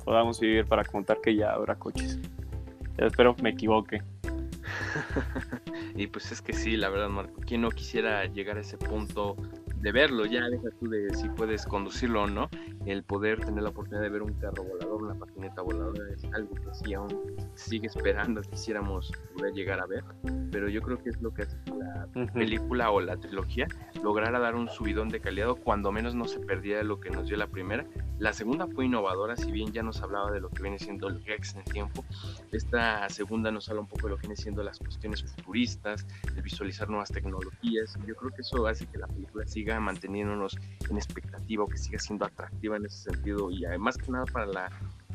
podamos 0.04 0.40
vivir 0.40 0.66
para 0.66 0.84
contar 0.84 1.20
que 1.22 1.36
ya 1.36 1.54
habrá 1.54 1.76
coches. 1.76 2.20
espero 2.98 3.36
me 3.42 3.52
equivoque. 3.52 4.02
y 5.96 6.08
pues 6.08 6.32
es 6.32 6.42
que 6.42 6.54
sí, 6.54 6.78
la 6.78 6.90
verdad, 6.90 7.10
Marco, 7.10 7.42
¿quién 7.46 7.62
no 7.62 7.70
quisiera 7.70 8.26
llegar 8.26 8.58
a 8.58 8.62
ese 8.62 8.78
punto 8.78 9.36
de 9.84 9.92
verlo, 9.92 10.26
ya 10.26 10.48
deja 10.48 10.70
tú 10.80 10.90
de 10.90 11.14
si 11.14 11.28
puedes 11.28 11.66
conducirlo 11.66 12.24
o 12.24 12.28
no, 12.28 12.50
el 12.86 13.04
poder 13.04 13.44
tener 13.44 13.64
la 13.64 13.70
oportunidad 13.70 14.02
de 14.02 14.10
ver 14.10 14.22
un 14.22 14.32
carro 14.36 14.64
volador, 14.64 15.04
una 15.04 15.16
patineta 15.16 15.62
voladora, 15.62 16.06
es 16.14 16.24
algo 16.34 16.56
que 16.56 16.74
sí 16.74 16.94
aún 16.94 17.10
sigue 17.56 17.88
esperando, 17.88 18.42
quisiéramos 18.44 19.12
poder 19.36 19.54
llegar 19.54 19.82
a 19.82 19.86
ver, 19.86 20.06
pero 20.52 20.70
yo 20.70 20.82
creo 20.82 21.04
que 21.04 21.10
es 21.10 21.22
lo 21.22 21.34
que 21.34 21.42
hace 21.42 21.58
la 21.78 22.08
película 22.34 22.92
o 22.92 23.02
la 23.02 23.18
trilogía, 23.18 23.68
lograr 24.02 24.32
dar 24.40 24.56
un 24.56 24.70
subidón 24.70 25.10
de 25.10 25.20
calidad, 25.20 25.50
cuando 25.62 25.92
menos 25.92 26.16
no 26.16 26.30
se 26.30 26.40
perdía 26.40 26.78
de 26.78 26.86
lo 26.86 27.02
que 27.02 27.10
nos 27.10 27.28
dio 27.28 27.36
la 27.36 27.48
primera. 27.48 27.86
La 28.20 28.32
segunda 28.32 28.68
fue 28.68 28.86
innovadora, 28.86 29.36
si 29.36 29.52
bien 29.52 29.74
ya 29.74 29.84
nos 29.84 30.02
hablaba 30.02 30.32
de 30.32 30.40
lo 30.40 30.50
que 30.50 30.62
viene 30.62 30.80
siendo 30.80 31.10
el 31.10 31.24
Rex 31.26 31.56
en 31.56 31.60
el 31.60 31.66
tiempo, 31.66 32.06
esta 32.54 33.10
segunda 33.10 33.52
nos 33.52 33.68
habla 33.68 33.82
un 33.82 33.88
poco 33.88 34.08
de 34.08 34.12
lo 34.12 34.16
que 34.16 34.28
viene 34.28 34.38
siendo 34.38 34.64
las 34.64 34.80
cuestiones 34.80 35.24
futuristas, 35.24 36.08
el 36.36 36.42
visualizar 36.42 36.90
nuevas 36.90 37.12
tecnologías, 37.12 37.98
yo 38.08 38.16
creo 38.16 38.32
que 38.32 38.42
eso 38.42 38.66
hace 38.66 38.86
que 38.86 38.98
la 38.98 39.08
película 39.08 39.46
siga 39.46 39.73
manteniéndonos 39.80 40.58
en 40.90 40.98
expectativa 40.98 41.64
o 41.64 41.68
que 41.68 41.78
siga 41.78 42.00
siendo 42.00 42.26
atractiva 42.26 42.78
en 42.78 42.86
ese 42.86 43.12
sentido 43.12 43.52
y 43.52 43.66
además 43.66 43.98
que 43.98 44.12
nada 44.12 44.26
para 44.26 44.70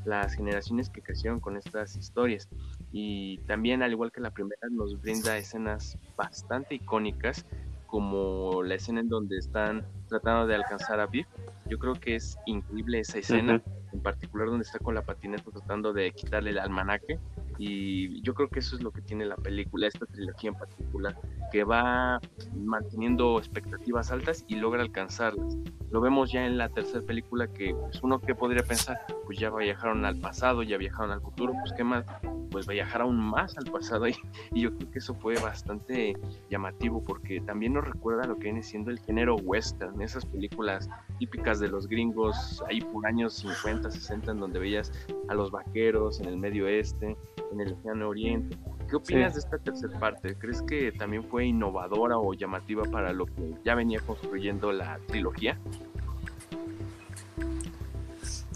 las 0.04 0.34
generaciones 0.34 0.90
que 0.90 1.02
crecieron 1.02 1.40
con 1.40 1.56
estas 1.56 1.96
historias. 1.96 2.48
Y 2.92 3.38
también, 3.46 3.82
al 3.82 3.92
igual 3.92 4.12
que 4.12 4.20
la 4.20 4.30
primera, 4.30 4.68
nos 4.70 5.00
brinda 5.00 5.36
escenas 5.36 5.98
bastante 6.16 6.76
icónicas, 6.76 7.44
como 7.86 8.62
la 8.62 8.74
escena 8.74 9.00
en 9.00 9.08
donde 9.08 9.38
están 9.38 9.84
tratando 10.08 10.46
de 10.46 10.54
alcanzar 10.54 11.00
a 11.00 11.06
Biff. 11.06 11.26
Yo 11.66 11.78
creo 11.78 11.94
que 11.94 12.16
es 12.16 12.38
increíble 12.46 13.00
esa 13.00 13.18
escena, 13.18 13.62
en 13.92 14.00
particular 14.00 14.48
donde 14.48 14.64
está 14.64 14.78
con 14.78 14.94
la 14.94 15.02
patineta 15.02 15.50
tratando 15.50 15.92
de 15.92 16.12
quitarle 16.12 16.50
el 16.50 16.58
almanaque 16.58 17.18
y 17.58 18.22
yo 18.22 18.34
creo 18.34 18.48
que 18.48 18.60
eso 18.60 18.76
es 18.76 18.82
lo 18.82 18.92
que 18.92 19.02
tiene 19.02 19.26
la 19.26 19.36
película, 19.36 19.88
esta 19.88 20.06
trilogía 20.06 20.50
en 20.50 20.56
particular, 20.56 21.16
que 21.50 21.64
va 21.64 22.20
manteniendo 22.56 23.38
expectativas 23.38 24.12
altas 24.12 24.44
y 24.46 24.56
logra 24.56 24.82
alcanzarlas. 24.82 25.56
Lo 25.90 26.00
vemos 26.00 26.30
ya 26.30 26.46
en 26.46 26.58
la 26.58 26.68
tercera 26.68 27.04
película 27.04 27.48
que 27.48 27.74
pues, 27.74 28.02
uno 28.02 28.20
que 28.20 28.34
podría 28.34 28.62
pensar, 28.62 28.98
pues 29.24 29.38
ya 29.38 29.50
viajaron 29.50 30.04
al 30.04 30.20
pasado, 30.20 30.62
ya 30.62 30.76
viajaron 30.76 31.10
al 31.10 31.20
futuro, 31.20 31.54
pues 31.60 31.72
qué 31.72 31.82
más, 31.82 32.04
pues 32.50 32.66
viajar 32.66 33.00
aún 33.00 33.18
más 33.18 33.56
al 33.56 33.64
pasado 33.64 34.06
y, 34.06 34.14
y 34.52 34.62
yo 34.62 34.76
creo 34.76 34.90
que 34.90 34.98
eso 34.98 35.14
fue 35.14 35.34
bastante 35.36 36.14
llamativo 36.50 37.02
porque 37.02 37.40
también 37.40 37.72
nos 37.72 37.84
recuerda 37.84 38.26
lo 38.26 38.36
que 38.36 38.44
viene 38.44 38.62
siendo 38.62 38.90
el 38.90 39.00
género 39.00 39.36
western, 39.36 40.00
esas 40.02 40.24
películas 40.26 40.88
típicas 41.18 41.58
de 41.58 41.68
los 41.68 41.88
gringos 41.88 42.62
ahí 42.68 42.80
por 42.80 43.06
años 43.06 43.34
50, 43.34 43.90
60 43.90 44.32
en 44.32 44.40
donde 44.40 44.58
veías 44.58 44.92
a 45.28 45.34
los 45.34 45.50
vaqueros 45.50 46.20
en 46.20 46.26
el 46.26 46.36
medio 46.36 46.64
oeste 46.64 47.16
en 47.52 47.60
el 47.60 47.70
Lejano 47.70 48.08
Oriente. 48.08 48.56
¿Qué 48.88 48.96
opinas 48.96 49.34
de 49.34 49.40
esta 49.40 49.58
tercera 49.58 49.98
parte? 49.98 50.34
¿Crees 50.36 50.62
que 50.62 50.92
también 50.92 51.24
fue 51.24 51.46
innovadora 51.46 52.18
o 52.18 52.32
llamativa 52.34 52.84
para 52.84 53.12
lo 53.12 53.26
que 53.26 53.54
ya 53.64 53.74
venía 53.74 54.00
construyendo 54.00 54.72
la 54.72 54.98
trilogía? 55.06 55.58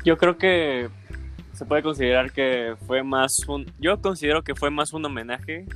Yo 0.04 0.16
creo 0.16 0.36
que 0.36 0.88
se 1.52 1.64
puede 1.64 1.82
considerar 1.82 2.32
que 2.32 2.76
fue 2.86 3.02
más 3.02 3.46
un... 3.46 3.66
Yo 3.78 4.00
considero 4.00 4.42
que 4.42 4.54
fue 4.54 4.70
más 4.70 4.92
un 4.92 5.04
homenaje 5.04 5.66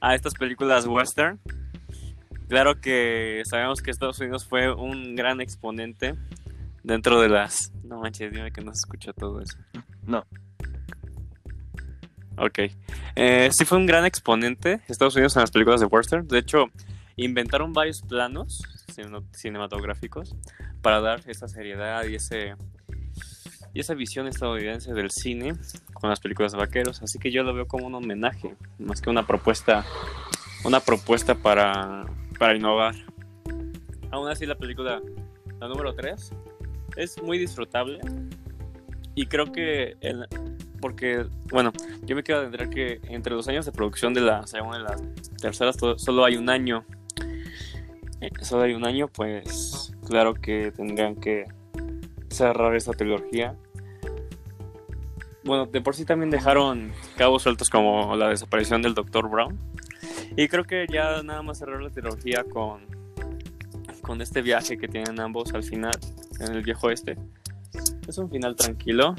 a 0.00 0.14
estas 0.14 0.34
películas 0.34 0.86
western. 0.86 1.40
Claro 2.48 2.80
que 2.80 3.42
sabemos 3.44 3.82
que 3.82 3.90
Estados 3.90 4.20
Unidos 4.20 4.46
fue 4.46 4.72
un 4.72 5.16
gran 5.16 5.40
exponente 5.40 6.14
dentro 6.82 7.20
de 7.20 7.28
las... 7.28 7.72
No 7.84 7.98
manches, 7.98 8.32
dime 8.32 8.52
que 8.52 8.62
no 8.62 8.72
se 8.74 8.80
escucha 8.80 9.12
todo 9.12 9.40
eso. 9.40 9.58
No. 10.06 10.24
Ok. 12.36 12.58
Eh, 13.14 13.50
sí 13.52 13.64
fue 13.64 13.78
un 13.78 13.86
gran 13.86 14.04
exponente 14.06 14.80
Estados 14.88 15.14
Unidos 15.14 15.36
en 15.36 15.40
las 15.42 15.50
películas 15.50 15.80
de 15.80 15.86
western. 15.86 16.26
De 16.26 16.38
hecho, 16.38 16.66
inventaron 17.16 17.72
varios 17.72 18.02
planos 18.02 18.62
cinematográficos 19.32 20.34
para 20.80 21.00
dar 21.00 21.22
esa 21.26 21.48
seriedad 21.48 22.04
y 22.06 22.16
ese 22.16 22.54
y 23.74 23.80
esa 23.80 23.94
visión 23.94 24.26
estadounidense 24.26 24.92
del 24.92 25.10
cine 25.10 25.54
con 25.94 26.10
las 26.10 26.20
películas 26.20 26.52
de 26.52 26.58
vaqueros. 26.58 27.02
Así 27.02 27.18
que 27.18 27.30
yo 27.30 27.42
lo 27.42 27.54
veo 27.54 27.66
como 27.66 27.86
un 27.86 27.94
homenaje, 27.94 28.54
más 28.78 29.00
que 29.00 29.08
una 29.08 29.26
propuesta, 29.26 29.84
una 30.64 30.80
propuesta 30.80 31.34
para, 31.34 32.04
para 32.38 32.54
innovar. 32.54 32.94
Aún 34.10 34.28
así, 34.28 34.44
la 34.44 34.56
película, 34.56 35.00
la 35.58 35.68
número 35.68 35.94
3, 35.94 36.32
es 36.96 37.22
muy 37.22 37.38
disfrutable. 37.38 38.00
Y 39.14 39.26
creo 39.26 39.52
que 39.52 39.96
porque, 40.80 41.26
bueno, 41.50 41.72
yo 42.02 42.16
me 42.16 42.24
quiero 42.24 42.40
adentrar 42.40 42.68
que 42.68 43.00
entre 43.04 43.34
los 43.34 43.46
años 43.46 43.64
de 43.64 43.72
producción 43.72 44.14
de 44.14 44.20
la 44.20 44.46
segunda 44.46 44.78
y 44.78 44.82
la 44.82 44.96
tercera 45.40 45.72
solo 45.72 46.24
hay 46.24 46.36
un 46.36 46.50
año. 46.50 46.84
Eh, 48.20 48.30
solo 48.40 48.64
hay 48.64 48.74
un 48.74 48.84
año, 48.84 49.08
pues 49.08 49.92
claro 50.06 50.34
que 50.34 50.72
tendrían 50.72 51.14
que 51.16 51.44
cerrar 52.30 52.74
esta 52.74 52.92
trilogía. 52.92 53.54
Bueno, 55.44 55.66
de 55.66 55.80
por 55.80 55.94
sí 55.94 56.04
también 56.04 56.30
dejaron 56.30 56.92
cabos 57.16 57.42
sueltos 57.42 57.70
como 57.70 58.16
la 58.16 58.28
desaparición 58.28 58.82
del 58.82 58.94
Dr. 58.94 59.28
Brown. 59.28 59.58
Y 60.36 60.48
creo 60.48 60.64
que 60.64 60.86
ya 60.90 61.22
nada 61.22 61.42
más 61.42 61.58
cerrar 61.58 61.80
la 61.80 61.90
trilogía 61.90 62.44
con, 62.44 62.86
con 64.00 64.20
este 64.20 64.42
viaje 64.42 64.78
que 64.78 64.88
tienen 64.88 65.20
ambos 65.20 65.52
al 65.54 65.62
final, 65.62 65.98
en 66.40 66.52
el 66.52 66.62
viejo 66.62 66.90
este. 66.90 67.16
Es 68.06 68.18
un 68.18 68.30
final 68.30 68.56
tranquilo 68.56 69.14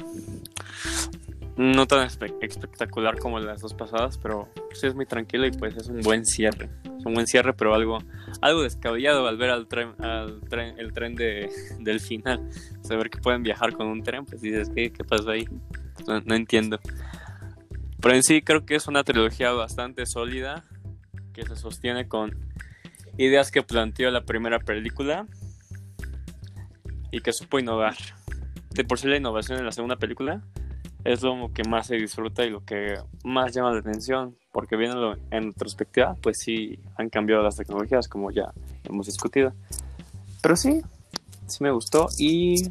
no 1.56 1.86
tan 1.86 2.06
espectacular 2.06 3.18
como 3.18 3.38
las 3.38 3.60
dos 3.60 3.74
pasadas, 3.74 4.18
pero 4.18 4.48
sí 4.72 4.86
es 4.86 4.94
muy 4.94 5.06
tranquilo 5.06 5.46
y 5.46 5.52
pues 5.52 5.76
es 5.76 5.88
un 5.88 6.00
buen 6.00 6.24
cierre. 6.24 6.68
Es 6.98 7.06
un 7.06 7.14
buen 7.14 7.26
cierre, 7.26 7.52
pero 7.52 7.74
algo, 7.74 7.98
algo 8.40 8.62
descabellado 8.62 9.28
al 9.28 9.36
ver 9.36 9.50
al 9.50 9.68
tren, 9.68 9.94
al 10.02 10.40
tren, 10.48 10.78
el 10.78 10.92
tren 10.92 11.14
de, 11.14 11.48
del 11.78 12.00
final. 12.00 12.48
Saber 12.82 13.08
que 13.08 13.18
pueden 13.18 13.42
viajar 13.42 13.72
con 13.74 13.86
un 13.86 14.02
tren, 14.02 14.24
pues 14.24 14.40
dices, 14.40 14.68
¿qué, 14.74 14.92
qué 14.92 15.04
pasó 15.04 15.30
ahí? 15.30 15.48
No, 16.06 16.34
entiendo. 16.34 16.80
Pero 18.00 18.14
en 18.14 18.22
sí 18.22 18.42
creo 18.42 18.66
que 18.66 18.74
es 18.74 18.88
una 18.88 19.04
trilogía 19.04 19.52
bastante 19.52 20.06
sólida, 20.06 20.64
que 21.32 21.46
se 21.46 21.56
sostiene 21.56 22.08
con 22.08 22.36
ideas 23.16 23.52
que 23.52 23.62
planteó 23.62 24.10
la 24.10 24.24
primera 24.24 24.58
película 24.58 25.26
y 27.12 27.20
que 27.20 27.32
supo 27.32 27.60
innovar. 27.60 27.94
De 28.74 28.84
por 28.84 28.98
sí 28.98 29.06
la 29.06 29.16
innovación 29.16 29.58
en 29.58 29.64
la 29.64 29.72
segunda 29.72 29.96
película 29.96 30.42
es 31.04 31.22
lo 31.22 31.50
que 31.52 31.62
más 31.62 31.86
se 31.86 31.96
disfruta 31.96 32.44
y 32.44 32.50
lo 32.50 32.64
que 32.64 32.98
más 33.22 33.54
llama 33.54 33.72
la 33.72 33.78
atención, 33.78 34.36
porque 34.52 34.76
viéndolo 34.76 35.16
en 35.30 35.52
retrospectiva, 35.52 36.16
pues 36.20 36.38
sí 36.38 36.78
han 36.96 37.08
cambiado 37.10 37.42
las 37.42 37.56
tecnologías, 37.56 38.08
como 38.08 38.30
ya 38.30 38.52
hemos 38.84 39.06
discutido. 39.06 39.52
Pero 40.42 40.56
sí, 40.56 40.82
sí 41.46 41.62
me 41.62 41.70
gustó 41.70 42.08
y 42.18 42.70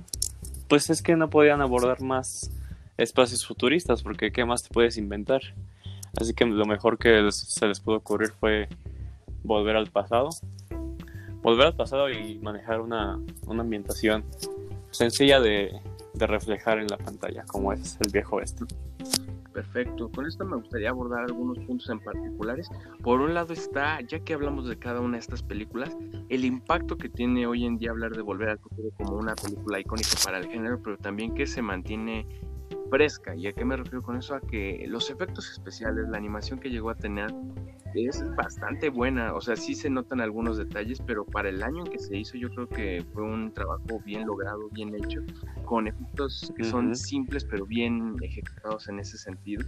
pues 0.68 0.90
es 0.90 1.02
que 1.02 1.16
no 1.16 1.30
podían 1.30 1.62
abordar 1.62 2.02
más 2.02 2.52
espacios 2.98 3.46
futuristas, 3.46 4.04
porque 4.04 4.32
¿qué 4.32 4.44
más 4.44 4.64
te 4.64 4.70
puedes 4.70 4.98
inventar? 4.98 5.42
Así 6.20 6.34
que 6.34 6.46
lo 6.46 6.66
mejor 6.66 6.98
que 6.98 7.32
se 7.32 7.68
les 7.68 7.80
pudo 7.80 7.98
ocurrir 7.98 8.32
fue 8.32 8.68
volver 9.44 9.76
al 9.78 9.88
pasado. 9.88 10.30
Volver 11.42 11.68
al 11.68 11.76
pasado 11.76 12.10
y 12.10 12.40
manejar 12.40 12.82
una, 12.82 13.20
una 13.46 13.62
ambientación 13.62 14.24
sencilla 14.92 15.40
de 15.40 15.72
de 16.14 16.28
reflejar 16.28 16.80
en 16.80 16.88
la 16.88 16.98
pantalla, 16.98 17.44
como 17.46 17.74
es 17.74 17.98
el 18.02 18.12
viejo 18.12 18.42
este. 18.42 18.66
Perfecto, 19.54 20.10
con 20.10 20.26
esto 20.26 20.46
me 20.46 20.56
gustaría 20.56 20.90
abordar 20.90 21.26
algunos 21.26 21.60
puntos 21.60 21.88
en 21.90 22.00
particulares. 22.00 22.70
Por 23.04 23.22
un 23.22 23.36
lado 23.36 23.54
está, 23.54 24.02
ya 24.02 24.20
que 24.20 24.34
hablamos 24.34 24.68
de 24.68 24.80
cada 24.80 25.00
una 25.00 25.14
de 25.14 25.20
estas 25.20 25.44
películas, 25.44 25.96
el 26.30 26.44
impacto 26.44 26.98
que 26.98 27.08
tiene 27.08 27.46
hoy 27.46 27.66
en 27.66 27.78
día 27.78 27.92
hablar 27.92 28.14
de 28.14 28.22
Volver 28.24 28.50
al 28.50 28.60
Futuro 28.60 28.90
como 28.98 29.16
una 29.16 29.36
película 29.36 29.80
icónica 29.80 30.18
para 30.26 30.40
el 30.40 30.48
género, 30.48 30.82
pero 30.82 30.98
también 30.98 31.36
que 31.36 31.46
se 31.46 31.62
mantiene 31.62 32.26
fresca. 32.94 33.36
¿Y 33.36 33.48
a 33.48 33.54
qué 33.54 33.66
me 33.66 33.76
refiero 33.76 34.04
con 34.04 34.18
eso? 34.18 34.36
A 34.36 34.42
que 34.42 34.86
los 34.88 35.10
efectos 35.10 35.50
especiales, 35.50 36.08
la 36.10 36.18
animación 36.18 36.60
que 36.60 36.70
llegó 36.70 36.92
a 36.92 36.96
tener, 36.96 37.34
es 37.96 38.24
bastante 38.36 38.90
buena. 38.90 39.34
O 39.34 39.42
sea, 39.42 39.56
sí 39.56 39.74
se 39.74 39.90
notan 39.90 40.22
algunos 40.22 40.58
detalles, 40.58 41.02
pero 41.02 41.26
para 41.26 41.50
el 41.50 41.64
año 41.64 41.84
en 41.84 41.92
que 41.92 41.98
se 41.98 42.16
hizo, 42.16 42.38
yo 42.38 42.50
creo 42.52 42.70
que 42.70 43.04
fue 43.12 43.24
un 43.24 43.52
trabajo 43.52 44.00
bien 44.06 44.28
logrado, 44.28 44.70
bien 44.70 44.94
hecho, 44.94 45.22
con 45.66 45.88
efectos 45.88 46.54
que 46.56 46.64
son 46.66 46.96
simples, 46.96 47.44
pero 47.46 47.66
bien 47.66 48.16
ejecutados 48.22 48.88
en 48.88 49.00
ese 49.00 49.18
sentido. 49.18 49.64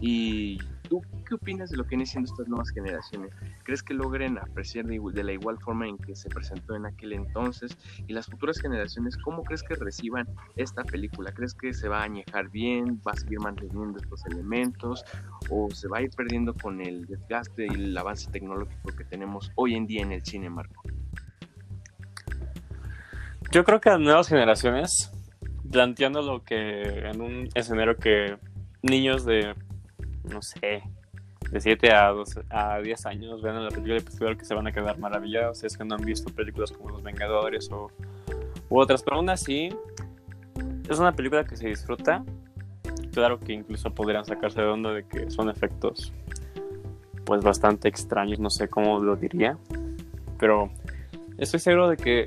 Y 0.00 0.60
¿Tú 0.88 1.02
qué 1.26 1.34
opinas 1.34 1.70
de 1.70 1.76
lo 1.76 1.84
que 1.84 1.90
vienen 1.90 2.06
siendo 2.06 2.30
estas 2.30 2.48
nuevas 2.48 2.70
generaciones? 2.70 3.32
¿Crees 3.64 3.82
que 3.82 3.92
logren 3.92 4.38
apreciar 4.38 4.86
de, 4.86 5.24
la 5.24 5.32
igual 5.32 5.58
forma 5.58 5.86
en 5.86 5.98
que 5.98 6.16
se 6.16 6.28
presentó 6.30 6.74
en 6.76 6.86
aquel 6.86 7.12
entonces? 7.12 7.76
Y 8.06 8.12
las 8.12 8.26
futuras 8.26 8.58
generaciones, 8.58 9.16
¿cómo 9.18 9.42
crees 9.42 9.62
que 9.62 9.74
reciban 9.74 10.26
esta 10.56 10.84
película? 10.84 11.32
¿Crees 11.32 11.54
que 11.54 11.74
se 11.74 11.88
va 11.88 12.00
a 12.00 12.04
añejar 12.04 12.48
bien? 12.48 13.00
¿Va 13.06 13.12
a 13.12 13.16
seguir 13.16 13.40
manteniendo 13.40 13.98
estos 13.98 14.24
elementos? 14.26 15.04
¿O 15.50 15.70
se 15.70 15.88
va 15.88 15.98
a 15.98 16.02
ir 16.02 16.10
perdiendo 16.10 16.54
con 16.54 16.80
el 16.80 17.06
desgaste 17.06 17.66
y 17.66 17.74
el 17.74 17.96
avance 17.96 18.30
tecnológico 18.30 18.88
que 18.96 19.04
tenemos 19.04 19.52
hoy 19.56 19.74
en 19.74 19.86
día 19.86 20.02
en 20.02 20.12
el 20.12 20.24
cine, 20.24 20.48
Marco? 20.48 20.82
Yo 23.50 23.64
creo 23.64 23.80
que 23.80 23.90
las 23.90 24.00
nuevas 24.00 24.28
generaciones 24.28 25.12
planteando 25.70 26.22
lo 26.22 26.42
que 26.42 26.82
en 26.82 27.20
un 27.20 27.48
escenario 27.54 27.96
que 27.96 28.38
niños 28.82 29.24
de, 29.24 29.54
no 30.28 30.42
sé, 30.42 30.82
de 31.50 31.60
7 31.60 31.92
a, 31.92 32.08
12, 32.08 32.42
a 32.50 32.78
10 32.78 33.06
años 33.06 33.42
vean 33.42 33.64
la 33.64 33.70
película 33.70 33.96
y 33.96 34.00
pues 34.00 34.38
que 34.38 34.44
se 34.44 34.54
van 34.54 34.66
a 34.66 34.72
quedar 34.72 34.98
maravillados. 34.98 35.64
Es 35.64 35.76
que 35.76 35.84
no 35.84 35.94
han 35.94 36.04
visto 36.04 36.32
películas 36.32 36.72
como 36.72 36.90
Los 36.90 37.02
Vengadores 37.02 37.70
o 37.70 37.90
u 38.68 38.78
otras, 38.78 39.02
pero 39.02 39.16
aún 39.16 39.30
así 39.30 39.70
es 40.88 40.98
una 40.98 41.12
película 41.12 41.44
que 41.44 41.56
se 41.56 41.68
disfruta. 41.68 42.24
Claro 43.12 43.40
que 43.40 43.52
incluso 43.52 43.90
podrían 43.90 44.24
sacarse 44.24 44.60
de 44.60 44.66
onda 44.66 44.92
de 44.92 45.04
que 45.04 45.30
son 45.30 45.48
efectos 45.48 46.12
pues 47.24 47.42
bastante 47.42 47.88
extraños, 47.88 48.38
no 48.38 48.48
sé 48.48 48.68
cómo 48.68 49.00
lo 49.00 49.14
diría, 49.14 49.58
pero 50.38 50.70
estoy 51.36 51.60
seguro 51.60 51.88
de 51.88 51.98
que, 51.98 52.24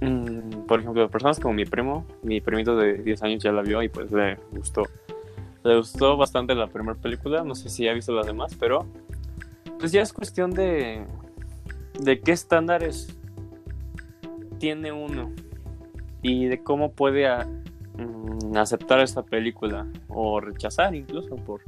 mm, 0.00 0.66
por 0.68 0.78
ejemplo, 0.78 1.08
personas 1.10 1.40
como 1.40 1.54
mi 1.54 1.64
primo, 1.64 2.06
mi 2.22 2.40
primito 2.40 2.76
de 2.76 2.98
10 2.98 3.22
años 3.24 3.42
ya 3.42 3.50
la 3.50 3.62
vio 3.62 3.82
y 3.82 3.88
pues 3.88 4.12
le 4.12 4.36
gustó. 4.52 4.84
Le 5.64 5.76
gustó 5.76 6.16
bastante 6.16 6.54
la 6.54 6.68
primera 6.68 6.98
película, 6.98 7.42
no 7.44 7.54
sé 7.54 7.68
si 7.68 7.88
ha 7.88 7.92
visto 7.92 8.12
las 8.12 8.26
demás, 8.26 8.56
pero 8.58 8.86
pues 9.78 9.92
ya 9.92 10.02
es 10.02 10.12
cuestión 10.12 10.50
de, 10.50 11.04
de 12.00 12.20
qué 12.20 12.32
estándares 12.32 13.16
tiene 14.58 14.92
uno 14.92 15.32
y 16.22 16.46
de 16.46 16.62
cómo 16.62 16.92
puede 16.92 17.28
mm, 17.34 18.56
aceptar 18.56 19.00
esta 19.00 19.22
película 19.22 19.86
o 20.08 20.40
rechazar 20.40 20.94
incluso 20.94 21.36
por 21.36 21.62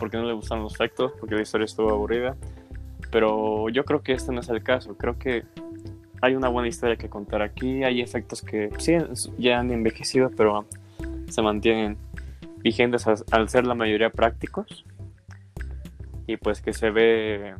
porque 0.00 0.16
no 0.16 0.24
le 0.24 0.32
gustan 0.32 0.62
los 0.62 0.74
efectos, 0.74 1.12
porque 1.20 1.36
la 1.36 1.42
historia 1.42 1.66
estuvo 1.66 1.90
aburrida. 1.90 2.34
Pero 3.12 3.68
yo 3.68 3.84
creo 3.84 4.02
que 4.02 4.14
este 4.14 4.32
no 4.32 4.40
es 4.40 4.48
el 4.48 4.62
caso. 4.62 4.96
Creo 4.96 5.18
que 5.18 5.44
hay 6.22 6.34
una 6.34 6.48
buena 6.48 6.68
historia 6.68 6.96
que 6.96 7.10
contar 7.10 7.42
aquí. 7.42 7.84
Hay 7.84 8.00
efectos 8.00 8.40
que 8.40 8.70
sí 8.78 8.94
ya 9.36 9.60
han 9.60 9.70
envejecido, 9.70 10.30
pero 10.34 10.64
se 11.28 11.42
mantienen 11.42 11.98
vigentes 12.62 13.06
al 13.06 13.48
ser 13.48 13.66
la 13.66 13.74
mayoría 13.74 14.10
prácticos. 14.10 14.84
Y 16.26 16.36
pues 16.36 16.60
que 16.60 16.72
se 16.72 16.90
ve. 16.90 17.54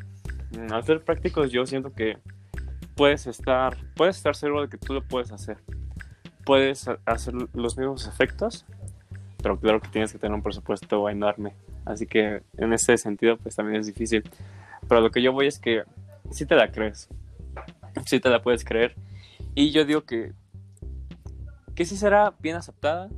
Mm, 0.53 0.73
al 0.73 0.85
ser 0.85 1.03
prácticos, 1.03 1.51
yo 1.51 1.67
siento 1.67 1.93
que 1.93 2.19
puedes 2.95 3.27
estar, 3.27 3.77
puedes 3.97 4.17
estar 4.17 4.37
seguro 4.37 4.63
de 4.63 4.69
que 4.69 4.79
tú 4.79 4.95
lo 4.95 5.03
puedes 5.03 5.33
hacer. 5.33 5.59
Puedes 6.45 6.89
hacer 7.05 7.35
los 7.55 7.77
mismos 7.77 8.07
efectos, 8.07 8.65
pero 9.43 9.59
claro 9.59 9.81
que 9.81 9.89
tienes 9.89 10.13
que 10.13 10.19
tener 10.19 10.35
un 10.35 10.43
presupuesto 10.43 11.09
enorme. 11.09 11.55
Así 11.85 12.07
que 12.07 12.43
en 12.57 12.73
ese 12.73 12.97
sentido, 12.97 13.37
pues 13.37 13.57
también 13.57 13.81
es 13.81 13.87
difícil. 13.87 14.23
Pero 14.89 15.01
lo 15.01 15.11
que 15.11 15.23
yo 15.23 15.33
voy 15.33 15.47
es 15.47 15.59
que 15.59 15.85
si 16.31 16.47
te 16.47 16.55
la 16.55 16.71
crees. 16.71 17.09
Si 18.07 18.21
te 18.21 18.29
la 18.29 18.41
puedes 18.41 18.65
creer. 18.65 18.95
Y 19.55 19.73
yo 19.73 19.85
digo 19.85 20.03
que, 20.03 20.33
que 21.75 21.85
sí 21.85 21.97
será 21.97 22.35
bien 22.39 22.57
aceptada. 22.57 23.09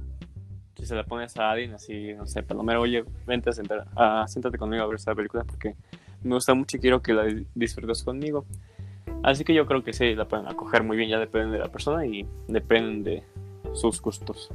Si 0.82 0.86
se 0.86 0.96
la 0.96 1.04
pones 1.04 1.36
a 1.36 1.48
alguien 1.48 1.74
así, 1.74 2.12
no 2.12 2.26
sé, 2.26 2.44
lo 2.48 2.64
menos, 2.64 2.82
oye, 2.82 3.04
vente 3.24 3.50
a 3.50 3.52
sentar, 3.52 3.86
a, 3.94 4.26
siéntate 4.26 4.58
conmigo 4.58 4.82
a 4.82 4.86
ver 4.88 4.96
esta 4.96 5.14
película 5.14 5.44
porque 5.44 5.76
me 6.24 6.34
gusta 6.34 6.54
mucho 6.54 6.76
y 6.76 6.80
quiero 6.80 7.00
que 7.00 7.12
la 7.12 7.24
disfrutes 7.54 8.02
conmigo. 8.02 8.44
Así 9.22 9.44
que 9.44 9.54
yo 9.54 9.64
creo 9.64 9.84
que 9.84 9.92
sí, 9.92 10.16
la 10.16 10.26
pueden 10.26 10.48
acoger 10.48 10.82
muy 10.82 10.96
bien, 10.96 11.08
ya 11.08 11.20
depende 11.20 11.52
de 11.52 11.58
la 11.60 11.68
persona 11.70 12.04
y 12.04 12.26
depende 12.48 13.22
de 13.62 13.76
sus 13.76 14.02
gustos. 14.02 14.50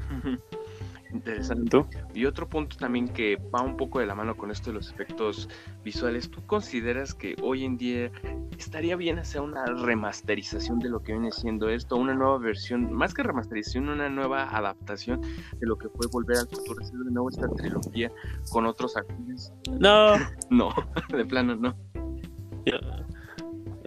Interesante. 1.11 1.85
Y 2.13 2.25
otro 2.25 2.47
punto 2.49 2.77
también 2.77 3.07
que 3.07 3.37
va 3.53 3.61
un 3.61 3.77
poco 3.77 3.99
de 3.99 4.05
la 4.05 4.15
mano 4.15 4.35
con 4.35 4.51
esto 4.51 4.71
de 4.71 4.75
los 4.75 4.91
efectos 4.91 5.49
visuales, 5.83 6.29
¿tú 6.29 6.45
consideras 6.45 7.13
que 7.13 7.35
hoy 7.41 7.63
en 7.63 7.77
día 7.77 8.11
estaría 8.57 8.95
bien 8.95 9.19
hacer 9.19 9.41
una 9.41 9.65
remasterización 9.65 10.79
de 10.79 10.89
lo 10.89 11.01
que 11.01 11.13
viene 11.13 11.31
siendo 11.31 11.69
esto, 11.69 11.95
una 11.95 12.13
nueva 12.13 12.37
versión, 12.39 12.91
más 12.93 13.13
que 13.13 13.23
remasterización, 13.23 13.89
una 13.89 14.09
nueva 14.09 14.43
adaptación 14.55 15.21
de 15.21 15.67
lo 15.67 15.77
que 15.77 15.89
fue 15.89 16.07
Volver 16.11 16.37
al 16.37 16.47
Futuro, 16.47 16.81
hacer 16.81 16.97
de 16.99 17.11
nuevo 17.11 17.29
esta 17.29 17.47
trilogía 17.49 18.11
con 18.51 18.65
otros 18.65 18.97
actores? 18.97 19.53
No. 19.79 20.15
no, 20.49 20.73
de 21.09 21.25
plano 21.25 21.55
no. 21.55 21.75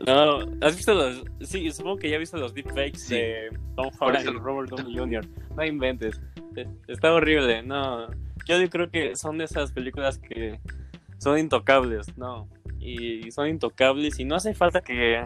No, 0.07 0.39
¿has 0.63 0.77
visto 0.77 0.95
los...? 0.95 1.25
Sí, 1.43 1.71
supongo 1.71 1.99
que 1.99 2.09
ya 2.09 2.17
has 2.17 2.21
visto 2.21 2.39
los 2.39 2.55
deepfakes 2.55 3.09
de 3.11 3.51
Tom 3.77 3.91
Holland 3.99 4.29
y 4.31 4.39
Robert 4.39 4.71
Downey 4.71 4.97
Jr. 4.97 5.29
No 5.57 5.65
inventes. 5.65 6.19
Está 6.89 7.13
horrible, 7.13 7.63
no. 7.63 8.09
Yo 8.47 8.57
creo 8.69 8.91
que 8.91 9.17
son 9.17 9.39
de 9.39 9.45
esas 9.45 9.73
películas 9.73 10.19
que 10.19 10.61
son 11.19 11.39
intocables, 11.39 12.17
no. 12.17 12.49
Y 12.79 13.31
son 13.31 13.49
intocables 13.49 14.19
y 14.19 14.25
no 14.25 14.37
hace 14.37 14.55
falta 14.55 14.81
que... 14.81 15.23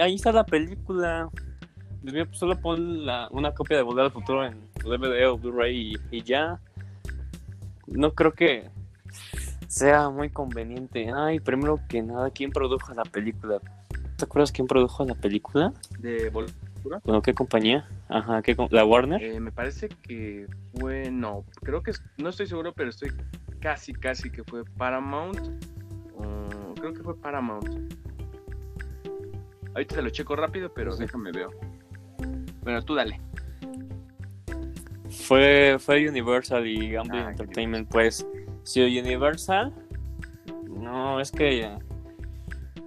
Ahí 0.00 0.14
está 0.14 0.32
la 0.32 0.44
película. 0.44 1.30
Pues 2.02 2.28
solo 2.32 2.60
pon 2.60 3.08
una 3.30 3.54
copia 3.54 3.76
de 3.76 3.82
Volver 3.82 4.04
al 4.06 4.12
Futuro 4.12 4.44
en 4.44 4.60
DVD 4.82 5.28
o 5.28 5.38
Blu-ray 5.38 5.94
y, 6.10 6.22
ya. 6.22 6.60
No 7.86 8.12
creo 8.12 8.32
que 8.32 8.68
sea 9.68 10.10
muy 10.10 10.30
conveniente. 10.30 11.10
Ay, 11.14 11.40
primero 11.40 11.80
que 11.88 12.02
nada, 12.02 12.30
¿quién 12.30 12.50
produjo 12.50 12.92
la 12.92 13.04
película? 13.04 13.60
¿Te 14.16 14.24
acuerdas 14.24 14.52
quién 14.52 14.66
produjo 14.66 15.04
la 15.04 15.14
película? 15.14 15.72
De 15.98 16.28
Volver 16.30 16.54
bueno, 17.02 17.22
¿qué 17.22 17.34
compañía? 17.34 17.88
Ajá, 18.08 18.42
¿qué 18.42 18.54
¿la 18.70 18.84
Warner? 18.84 19.22
Eh, 19.22 19.40
me 19.40 19.50
parece 19.50 19.88
que 19.88 20.46
fue, 20.78 21.10
no, 21.10 21.44
creo 21.62 21.82
que, 21.82 21.92
no 22.18 22.28
estoy 22.28 22.46
seguro, 22.46 22.72
pero 22.72 22.90
estoy 22.90 23.10
casi, 23.60 23.94
casi 23.94 24.30
que 24.30 24.44
fue 24.44 24.64
Paramount. 24.64 25.40
creo 26.78 26.92
que 26.92 27.02
fue 27.02 27.16
Paramount. 27.16 27.66
Ahorita 29.72 29.96
te 29.96 30.02
lo 30.02 30.10
checo 30.10 30.36
rápido, 30.36 30.72
pero 30.72 30.94
déjame 30.94 31.32
veo. 31.32 31.50
Bueno, 32.62 32.82
tú 32.82 32.94
dale. 32.94 33.20
Fue, 35.10 35.76
fue 35.78 36.08
Universal 36.08 36.66
y 36.66 36.90
Gambling 36.90 37.22
ah, 37.22 37.30
Entertainment, 37.30 37.88
pues. 37.88 38.26
Si 38.62 38.80
Universal, 38.80 39.72
no, 40.68 41.20
es 41.20 41.30
que 41.30 41.76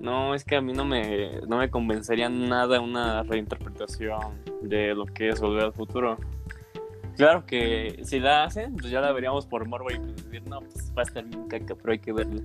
no, 0.08 0.34
es 0.34 0.46
que 0.46 0.56
a 0.56 0.62
mí 0.62 0.72
no 0.72 0.86
me, 0.86 1.42
no 1.50 1.58
me 1.58 1.70
convencería 1.70 2.30
nada 2.30 2.80
una 2.80 3.24
reinterpretación 3.24 4.42
de 4.62 4.96
lo 4.96 5.06
que 5.06 5.28
es 5.28 5.42
Volver 5.42 5.66
al 5.66 5.74
Futuro. 5.74 6.18
Claro 7.18 7.46
que 7.46 8.00
si 8.04 8.22
la 8.22 8.46
hacen, 8.46 8.78
pues 8.78 8.90
ya 8.90 9.02
la 9.02 9.12
veríamos 9.12 9.46
por 9.46 9.68
morbo 9.68 9.92
y 9.92 9.98
decir, 9.98 10.48
no, 10.48 10.62
pues 10.62 10.94
va 10.98 11.02
a 11.02 11.04
estar 11.04 11.26
bien 11.26 11.50
caca, 11.50 11.76
pero 11.76 11.92
hay 11.92 12.00
que 12.00 12.14
verla. 12.14 12.42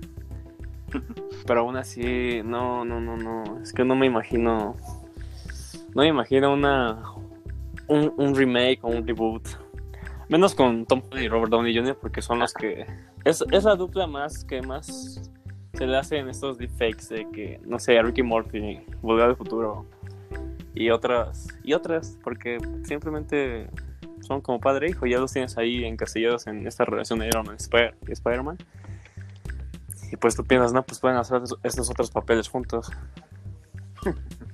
pero 1.47 1.61
aún 1.61 1.77
así, 1.77 2.41
no, 2.43 2.83
no, 2.83 2.99
no, 2.99 3.15
no. 3.15 3.61
Es 3.61 3.71
que 3.71 3.85
no 3.85 3.95
me 3.95 4.07
imagino. 4.07 4.75
No 5.95 6.01
me 6.01 6.09
imagino 6.09 6.51
una. 6.51 7.01
Un, 7.87 8.13
un 8.17 8.35
remake 8.35 8.79
o 8.81 8.89
un 8.89 9.07
reboot. 9.07 9.47
Menos 10.27 10.53
con 10.53 10.85
Tom 10.85 11.01
y 11.13 11.29
Robert 11.29 11.51
Downey 11.51 11.73
Jr., 11.73 11.97
porque 11.97 12.21
son 12.21 12.39
los 12.39 12.53
que. 12.53 12.85
Es, 13.23 13.41
es 13.51 13.63
la 13.63 13.77
dupla 13.77 14.05
más 14.05 14.43
que 14.43 14.61
más 14.61 15.31
se 15.73 15.87
le 15.87 15.97
hacen 15.97 16.29
estos 16.29 16.57
deepfakes 16.57 17.09
de 17.09 17.27
que, 17.31 17.59
no 17.65 17.79
sé, 17.79 17.99
Ricky 18.01 18.21
Morty, 18.21 18.79
Volver 19.01 19.25
al 19.25 19.35
Futuro 19.35 19.85
y 20.75 20.91
otras, 20.91 21.47
y 21.63 21.73
otras, 21.73 22.17
porque 22.23 22.59
simplemente 22.83 23.69
son 24.21 24.41
como 24.41 24.59
padre 24.59 24.87
e 24.87 24.89
hijo, 24.91 25.05
ya 25.05 25.19
los 25.19 25.33
tienes 25.33 25.57
ahí 25.57 25.83
encasillados 25.83 26.47
en 26.47 26.65
esta 26.67 26.85
relación 26.85 27.19
de 27.19 27.27
Iron 27.27 27.45
Man 27.45 27.57
y 28.07 28.11
Spider-Man. 28.11 28.57
Y 30.11 30.15
pues 30.15 30.35
tú 30.35 30.43
piensas, 30.43 30.73
no, 30.73 30.83
pues 30.83 30.99
pueden 30.99 31.17
hacer 31.17 31.41
estos 31.63 31.89
otros 31.89 32.11
papeles 32.11 32.47
juntos. 32.47 32.91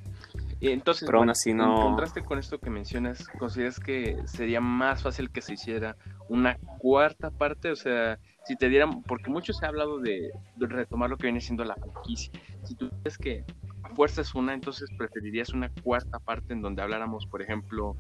Y 0.61 0.71
entonces, 0.71 1.05
Pero 1.05 1.19
aún 1.19 1.29
así 1.29 1.53
no... 1.53 1.75
en 1.75 1.81
contraste 1.81 2.23
con 2.23 2.37
esto 2.37 2.59
que 2.59 2.69
mencionas, 2.69 3.27
¿consideras 3.39 3.79
que 3.79 4.17
sería 4.25 4.59
más 4.59 5.01
fácil 5.01 5.29
que 5.31 5.41
se 5.41 5.53
hiciera 5.53 5.95
una 6.27 6.57
cuarta 6.79 7.31
parte? 7.31 7.71
O 7.71 7.77
sea, 7.77 8.19
si 8.45 8.57
te 8.57 8.67
dieran, 8.67 9.03
porque 9.03 9.29
mucho 9.29 9.53
se 9.53 9.65
ha 9.65 9.69
hablado 9.69 9.99
de, 9.99 10.31
retomar 10.57 11.09
lo 11.09 11.17
que 11.17 11.27
viene 11.27 11.39
siendo 11.39 11.63
la 11.63 11.75
franquicia. 11.75 12.31
Si 12.63 12.75
tú 12.75 12.89
crees 13.01 13.17
que 13.17 13.45
a 13.83 13.89
fuerza 13.95 14.21
es 14.21 14.35
una, 14.35 14.53
entonces 14.53 14.89
preferirías 14.97 15.49
una 15.49 15.69
cuarta 15.81 16.19
parte 16.19 16.51
en 16.51 16.61
donde 16.61 16.81
habláramos, 16.81 17.25
por 17.25 17.41
ejemplo, 17.41 17.95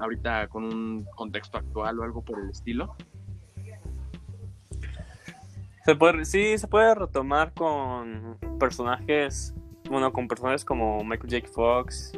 ahorita 0.00 0.48
con 0.48 0.64
un 0.64 1.06
contexto 1.14 1.58
actual 1.58 2.00
o 2.00 2.02
algo 2.02 2.22
por 2.22 2.40
el 2.40 2.50
estilo. 2.50 2.96
Se 5.84 5.94
puede, 5.94 6.24
sí, 6.24 6.58
se 6.58 6.66
puede 6.66 6.94
retomar 6.94 7.52
con 7.52 8.36
personajes 8.58 9.54
bueno, 9.90 10.12
con 10.12 10.28
personajes 10.28 10.64
como 10.64 11.02
Michael 11.02 11.42
J. 11.42 11.52
Fox, 11.52 12.12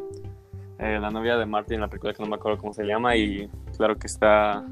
eh, 0.79 0.99
la 1.01 1.11
novia 1.11 1.37
de 1.39 1.47
Martin, 1.47 1.81
la 1.81 1.89
película 1.89 2.13
que 2.13 2.23
no 2.23 2.29
me 2.29 2.37
acuerdo 2.37 2.59
cómo 2.59 2.75
se 2.75 2.85
llama, 2.85 3.17
y 3.17 3.49
claro 3.77 3.97
que 3.99 4.07
está. 4.07 4.65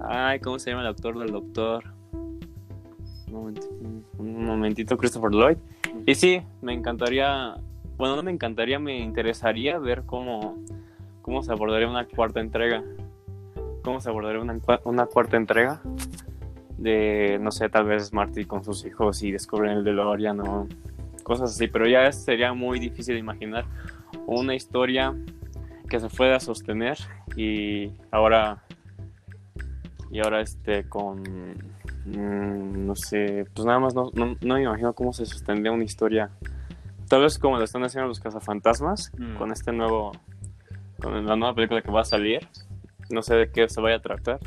Ay, 0.00 0.40
¿cómo 0.40 0.58
se 0.58 0.70
llama 0.70 0.82
el 0.82 0.88
actor 0.88 1.18
del 1.18 1.30
doctor? 1.30 1.84
Un 3.30 4.44
momentito, 4.44 4.96
Christopher 4.98 5.30
Lloyd. 5.30 5.58
Y 6.06 6.14
sí, 6.14 6.42
me 6.60 6.72
encantaría. 6.72 7.56
Bueno, 7.96 8.16
no 8.16 8.22
me 8.22 8.32
encantaría, 8.32 8.78
me 8.78 8.98
interesaría 8.98 9.78
ver 9.78 10.02
cómo, 10.04 10.56
cómo 11.22 11.42
se 11.42 11.52
abordaría 11.52 11.88
una 11.88 12.06
cuarta 12.06 12.40
entrega. 12.40 12.82
Cómo 13.82 14.00
se 14.00 14.08
abordaría 14.08 14.40
una, 14.40 14.58
una 14.84 15.06
cuarta 15.06 15.36
entrega 15.36 15.80
de, 16.78 17.38
no 17.40 17.50
sé, 17.50 17.68
tal 17.68 17.84
vez 17.84 18.12
Marty 18.12 18.44
con 18.44 18.64
sus 18.64 18.84
hijos 18.86 19.22
y 19.22 19.32
descubren 19.32 19.72
el 19.78 19.84
DeLorean 19.84 20.40
o 20.40 20.68
cosas 21.28 21.50
así, 21.52 21.68
pero 21.68 21.86
ya 21.86 22.10
sería 22.10 22.52
muy 22.52 22.80
difícil 22.80 23.16
imaginar 23.16 23.64
una 24.26 24.54
historia 24.54 25.14
que 25.88 26.00
se 26.00 26.08
pueda 26.08 26.40
sostener 26.40 26.98
y 27.36 27.92
ahora 28.10 28.64
y 30.10 30.20
ahora 30.20 30.40
este 30.40 30.88
con 30.88 31.22
mm, 32.06 32.86
no 32.86 32.94
sé 32.94 33.46
pues 33.54 33.66
nada 33.66 33.78
más 33.78 33.94
no, 33.94 34.10
no, 34.14 34.36
no, 34.40 34.54
me 34.54 34.62
imagino 34.62 34.92
cómo 34.92 35.12
se 35.12 35.26
sostendría 35.26 35.72
una 35.72 35.84
historia 35.84 36.30
tal 37.08 37.22
vez 37.22 37.38
como 37.38 37.58
lo 37.58 37.64
están 37.64 37.84
haciendo 37.84 38.08
los 38.08 38.20
cazafantasmas 38.20 39.12
mm. 39.18 39.36
con 39.36 39.52
este 39.52 39.72
nuevo 39.72 40.12
con 41.00 41.26
la 41.26 41.36
nueva 41.36 41.54
película 41.54 41.82
que 41.82 41.90
va 41.90 42.02
a 42.02 42.04
salir 42.04 42.46
no 43.10 43.22
sé 43.22 43.34
de 43.34 43.50
qué 43.50 43.68
se 43.68 43.80
vaya 43.80 43.96
a 43.96 44.02
tratar 44.02 44.40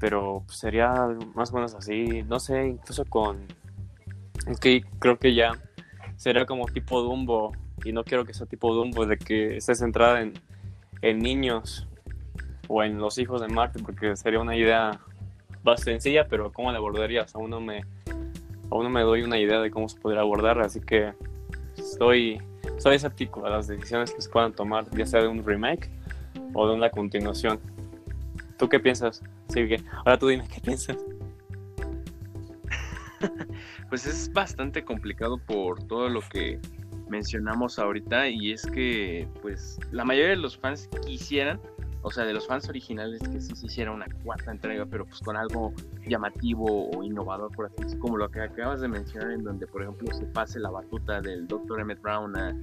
pero 0.00 0.42
pues, 0.46 0.58
sería 0.58 0.92
más 1.34 1.52
o 1.52 1.56
menos 1.56 1.74
así 1.74 2.22
no 2.24 2.40
sé 2.40 2.68
incluso 2.68 3.04
con 3.04 3.38
que 4.60 4.84
creo 4.98 5.18
que 5.18 5.34
ya 5.34 5.52
sería 6.16 6.46
como 6.46 6.66
tipo 6.66 7.00
Dumbo 7.02 7.52
y 7.84 7.92
no 7.92 8.04
quiero 8.04 8.24
que 8.24 8.34
sea 8.34 8.46
tipo 8.46 8.74
Dumbo 8.74 9.06
de 9.06 9.16
que 9.18 9.56
esté 9.56 9.74
centrada 9.74 10.20
en, 10.20 10.34
en 11.02 11.18
niños 11.18 11.86
o 12.68 12.82
en 12.82 12.98
los 12.98 13.18
hijos 13.18 13.40
de 13.40 13.48
Marte, 13.48 13.82
porque 13.82 14.16
sería 14.16 14.40
una 14.40 14.56
idea 14.56 15.00
bastante 15.62 15.92
sencilla, 15.92 16.26
pero 16.28 16.52
¿cómo 16.52 16.70
la 16.70 16.78
abordarías? 16.78 17.34
Aún 17.34 17.50
no 17.50 17.60
me, 17.60 17.84
aún 18.70 18.84
no 18.84 18.90
me 18.90 19.02
doy 19.02 19.22
una 19.22 19.38
idea 19.38 19.60
de 19.60 19.70
cómo 19.70 19.88
se 19.88 19.98
podría 19.98 20.20
abordar, 20.20 20.60
así 20.60 20.80
que 20.80 21.12
estoy, 21.76 22.40
estoy 22.76 22.96
escéptico 22.96 23.44
a 23.44 23.50
las 23.50 23.66
decisiones 23.66 24.12
que 24.12 24.22
se 24.22 24.30
puedan 24.30 24.52
tomar, 24.52 24.86
ya 24.96 25.06
sea 25.06 25.20
de 25.20 25.28
un 25.28 25.44
remake 25.44 25.90
o 26.54 26.68
de 26.68 26.74
una 26.74 26.90
continuación. 26.90 27.58
¿Tú 28.58 28.68
qué 28.68 28.78
piensas? 28.78 29.22
Sigue. 29.48 29.82
Ahora 29.98 30.18
tú 30.18 30.28
dime 30.28 30.46
qué 30.52 30.60
piensas. 30.60 30.96
pues 33.88 34.06
es 34.06 34.32
bastante 34.32 34.84
complicado 34.84 35.38
por 35.38 35.82
todo 35.84 36.08
lo 36.08 36.20
que 36.20 36.60
mencionamos 37.08 37.78
ahorita 37.78 38.28
y 38.28 38.52
es 38.52 38.64
que 38.66 39.28
pues 39.42 39.78
la 39.90 40.04
mayoría 40.04 40.30
de 40.30 40.36
los 40.36 40.56
fans 40.56 40.88
quisieran, 41.04 41.60
o 42.02 42.10
sea, 42.10 42.24
de 42.24 42.32
los 42.32 42.46
fans 42.46 42.68
originales 42.68 43.20
que 43.20 43.40
sí 43.40 43.54
se 43.54 43.66
hiciera 43.66 43.90
una 43.90 44.06
cuarta 44.22 44.50
entrega, 44.50 44.86
pero 44.86 45.04
pues 45.04 45.20
con 45.20 45.36
algo 45.36 45.74
llamativo 46.06 46.90
o 46.90 47.02
innovador, 47.02 47.50
por 47.52 47.66
así 47.66 47.76
decirlo, 47.82 48.00
como 48.00 48.16
lo 48.16 48.30
que 48.30 48.40
acabas 48.40 48.80
de 48.80 48.88
mencionar, 48.88 49.32
en 49.32 49.44
donde 49.44 49.66
por 49.66 49.82
ejemplo 49.82 50.12
se 50.14 50.24
pase 50.26 50.60
la 50.60 50.70
batuta 50.70 51.20
del 51.20 51.46
Dr. 51.46 51.80
Emmett 51.80 52.00
Brown 52.00 52.36
a, 52.36 52.56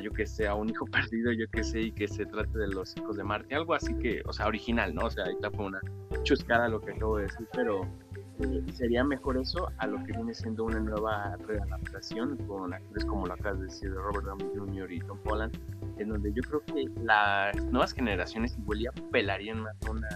yo 0.00 0.10
que 0.12 0.26
sé, 0.26 0.48
a 0.48 0.54
un 0.54 0.70
hijo 0.70 0.86
perdido, 0.92 1.32
yo 1.32 1.46
que 1.52 1.62
sé, 1.62 1.82
y 1.82 1.92
que 1.92 2.08
se 2.08 2.24
trate 2.26 2.58
de 2.58 2.68
los 2.68 2.96
hijos 2.96 3.16
de 3.16 3.22
Marte, 3.24 3.54
algo 3.54 3.74
así 3.74 3.94
que, 3.94 4.22
o 4.24 4.32
sea, 4.32 4.46
original, 4.46 4.94
¿no? 4.94 5.06
O 5.06 5.10
sea, 5.10 5.24
ahorita 5.24 5.50
fue 5.50 5.66
una 5.66 5.80
chuscada 6.22 6.68
lo 6.68 6.80
que 6.80 6.92
acabo 6.92 7.18
de 7.18 7.24
decir, 7.24 7.46
pero 7.52 7.86
sería 8.72 9.04
mejor 9.04 9.36
eso 9.36 9.70
a 9.78 9.86
lo 9.86 9.98
que 10.04 10.12
viene 10.12 10.34
siendo 10.34 10.64
una 10.64 10.80
nueva 10.80 11.36
readaptación 11.46 12.36
con 12.46 12.72
actores 12.72 13.04
como 13.04 13.26
la 13.26 13.34
acabas 13.34 13.60
de 13.60 13.66
decir 13.66 13.90
de 13.90 13.96
Robert 13.96 14.24
Downey 14.24 14.48
Jr. 14.54 14.92
y 14.92 15.00
Tom 15.00 15.18
Holland, 15.24 15.56
en 15.98 16.08
donde 16.08 16.32
yo 16.32 16.42
creo 16.42 16.64
que 16.64 16.88
las 17.02 17.56
nuevas 17.66 17.92
generaciones 17.92 18.56
igual 18.58 18.80
ya 18.80 18.92
pelarían 19.10 19.60
más 19.60 19.76
una 19.88 20.08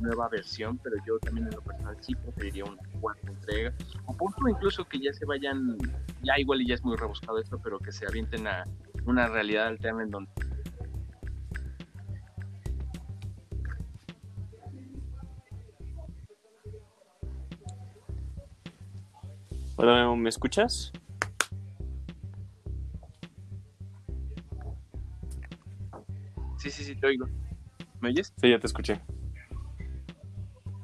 nueva 0.00 0.28
versión, 0.28 0.78
pero 0.78 0.96
yo 1.06 1.18
también 1.20 1.46
en 1.46 1.54
lo 1.54 1.62
personal 1.62 1.96
sí 2.00 2.14
preferiría 2.14 2.64
una 2.64 2.82
cuarta 3.00 3.30
entrega, 3.30 3.72
o 4.06 4.16
punto 4.16 4.48
incluso 4.48 4.84
que 4.84 4.98
ya 4.98 5.12
se 5.12 5.24
vayan, 5.24 5.76
ya 6.22 6.38
igual 6.38 6.60
y 6.62 6.68
ya 6.68 6.74
es 6.74 6.84
muy 6.84 6.96
rebuscado 6.96 7.38
esto, 7.38 7.60
pero 7.62 7.78
que 7.78 7.92
se 7.92 8.06
avienten 8.06 8.46
a 8.46 8.66
una 9.06 9.28
realidad 9.28 9.68
alterna 9.68 10.02
en 10.02 10.10
donde 10.10 10.30
Hola, 19.76 20.14
¿me 20.14 20.28
escuchas? 20.28 20.92
Sí, 26.58 26.70
sí, 26.70 26.84
sí, 26.84 26.94
te 26.94 27.06
oigo. 27.06 27.26
¿Me 28.00 28.10
oyes? 28.10 28.34
Sí, 28.36 28.50
ya 28.50 28.58
te 28.58 28.66
escuché. 28.66 29.00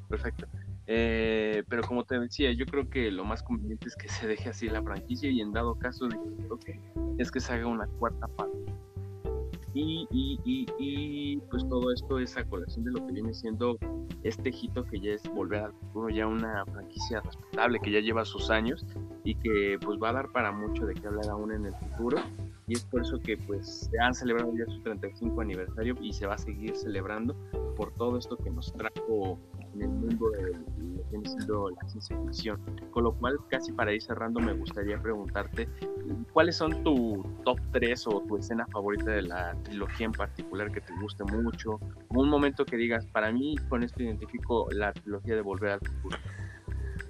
Perfecto. 0.08 0.46
Eh, 0.86 1.64
pero 1.68 1.82
como 1.82 2.04
te 2.04 2.18
decía, 2.18 2.50
yo 2.52 2.64
creo 2.64 2.88
que 2.88 3.10
lo 3.10 3.26
más 3.26 3.42
conveniente 3.42 3.88
es 3.88 3.94
que 3.94 4.08
se 4.08 4.26
deje 4.26 4.48
así 4.48 4.70
la 4.70 4.82
franquicia 4.82 5.30
y 5.30 5.42
en 5.42 5.52
dado 5.52 5.78
caso 5.78 6.08
de 6.08 6.16
que 6.64 6.80
es 7.18 7.30
que 7.30 7.40
se 7.40 7.52
haga 7.52 7.66
una 7.66 7.86
cuarta 7.98 8.26
parte. 8.26 8.56
Y, 9.74 10.08
y, 10.10 10.40
y, 10.46 10.66
y, 10.78 11.36
pues 11.50 11.62
todo 11.68 11.92
esto 11.92 12.18
es 12.18 12.38
a 12.38 12.44
colación 12.44 12.86
de 12.86 12.92
lo 12.92 13.06
que 13.06 13.12
viene 13.12 13.34
siendo 13.34 13.78
este 14.28 14.50
hito 14.50 14.84
que 14.84 15.00
ya 15.00 15.12
es 15.12 15.22
volver 15.28 15.64
al 15.64 15.72
futuro, 15.72 16.08
ya 16.08 16.26
una 16.26 16.64
franquicia 16.66 17.20
respetable 17.20 17.80
que 17.80 17.90
ya 17.90 18.00
lleva 18.00 18.24
sus 18.24 18.50
años 18.50 18.86
y 19.24 19.34
que 19.34 19.78
pues 19.80 19.98
va 20.02 20.10
a 20.10 20.12
dar 20.12 20.32
para 20.32 20.52
mucho 20.52 20.86
de 20.86 20.94
qué 20.94 21.06
hablar 21.06 21.28
aún 21.30 21.52
en 21.52 21.66
el 21.66 21.74
futuro. 21.74 22.18
Y 22.66 22.74
es 22.74 22.84
por 22.84 23.02
eso 23.02 23.18
que 23.18 23.36
pues 23.36 23.88
se 23.90 23.98
han 23.98 24.14
celebrado 24.14 24.52
ya 24.54 24.66
su 24.66 24.80
35 24.82 25.40
aniversario 25.40 25.94
y 26.00 26.12
se 26.12 26.26
va 26.26 26.34
a 26.34 26.38
seguir 26.38 26.76
celebrando 26.76 27.34
por 27.76 27.92
todo 27.94 28.18
esto 28.18 28.36
que 28.36 28.50
nos 28.50 28.72
trajo 28.74 29.38
en 29.74 29.82
el 29.82 29.88
mundo 29.88 30.30
de 30.30 30.42
lo 30.42 30.52
que 30.52 30.77
viene 31.10 31.28
siendo 31.28 31.70
la 31.70 31.88
ciencia 31.88 32.16
ficción. 32.24 32.60
Con 32.90 33.04
lo 33.04 33.12
cual, 33.12 33.38
casi 33.48 33.72
para 33.72 33.92
ir 33.92 34.02
cerrando, 34.02 34.40
me 34.40 34.52
gustaría 34.52 35.00
preguntarte 35.00 35.68
cuáles 36.32 36.56
son 36.56 36.82
tu 36.82 37.24
top 37.44 37.58
3 37.72 38.06
o 38.08 38.22
tu 38.22 38.36
escena 38.36 38.66
favorita 38.66 39.10
de 39.10 39.22
la 39.22 39.54
trilogía 39.62 40.06
en 40.06 40.12
particular 40.12 40.70
que 40.72 40.80
te 40.80 40.92
guste 41.00 41.24
mucho, 41.24 41.80
un 42.10 42.28
momento 42.28 42.64
que 42.64 42.76
digas, 42.76 43.06
para 43.06 43.32
mí 43.32 43.56
con 43.68 43.82
esto 43.82 44.02
identifico 44.02 44.68
la 44.70 44.92
trilogía 44.92 45.34
de 45.34 45.42
Volver 45.42 45.72
al 45.72 45.80
Futuro. 45.80 46.18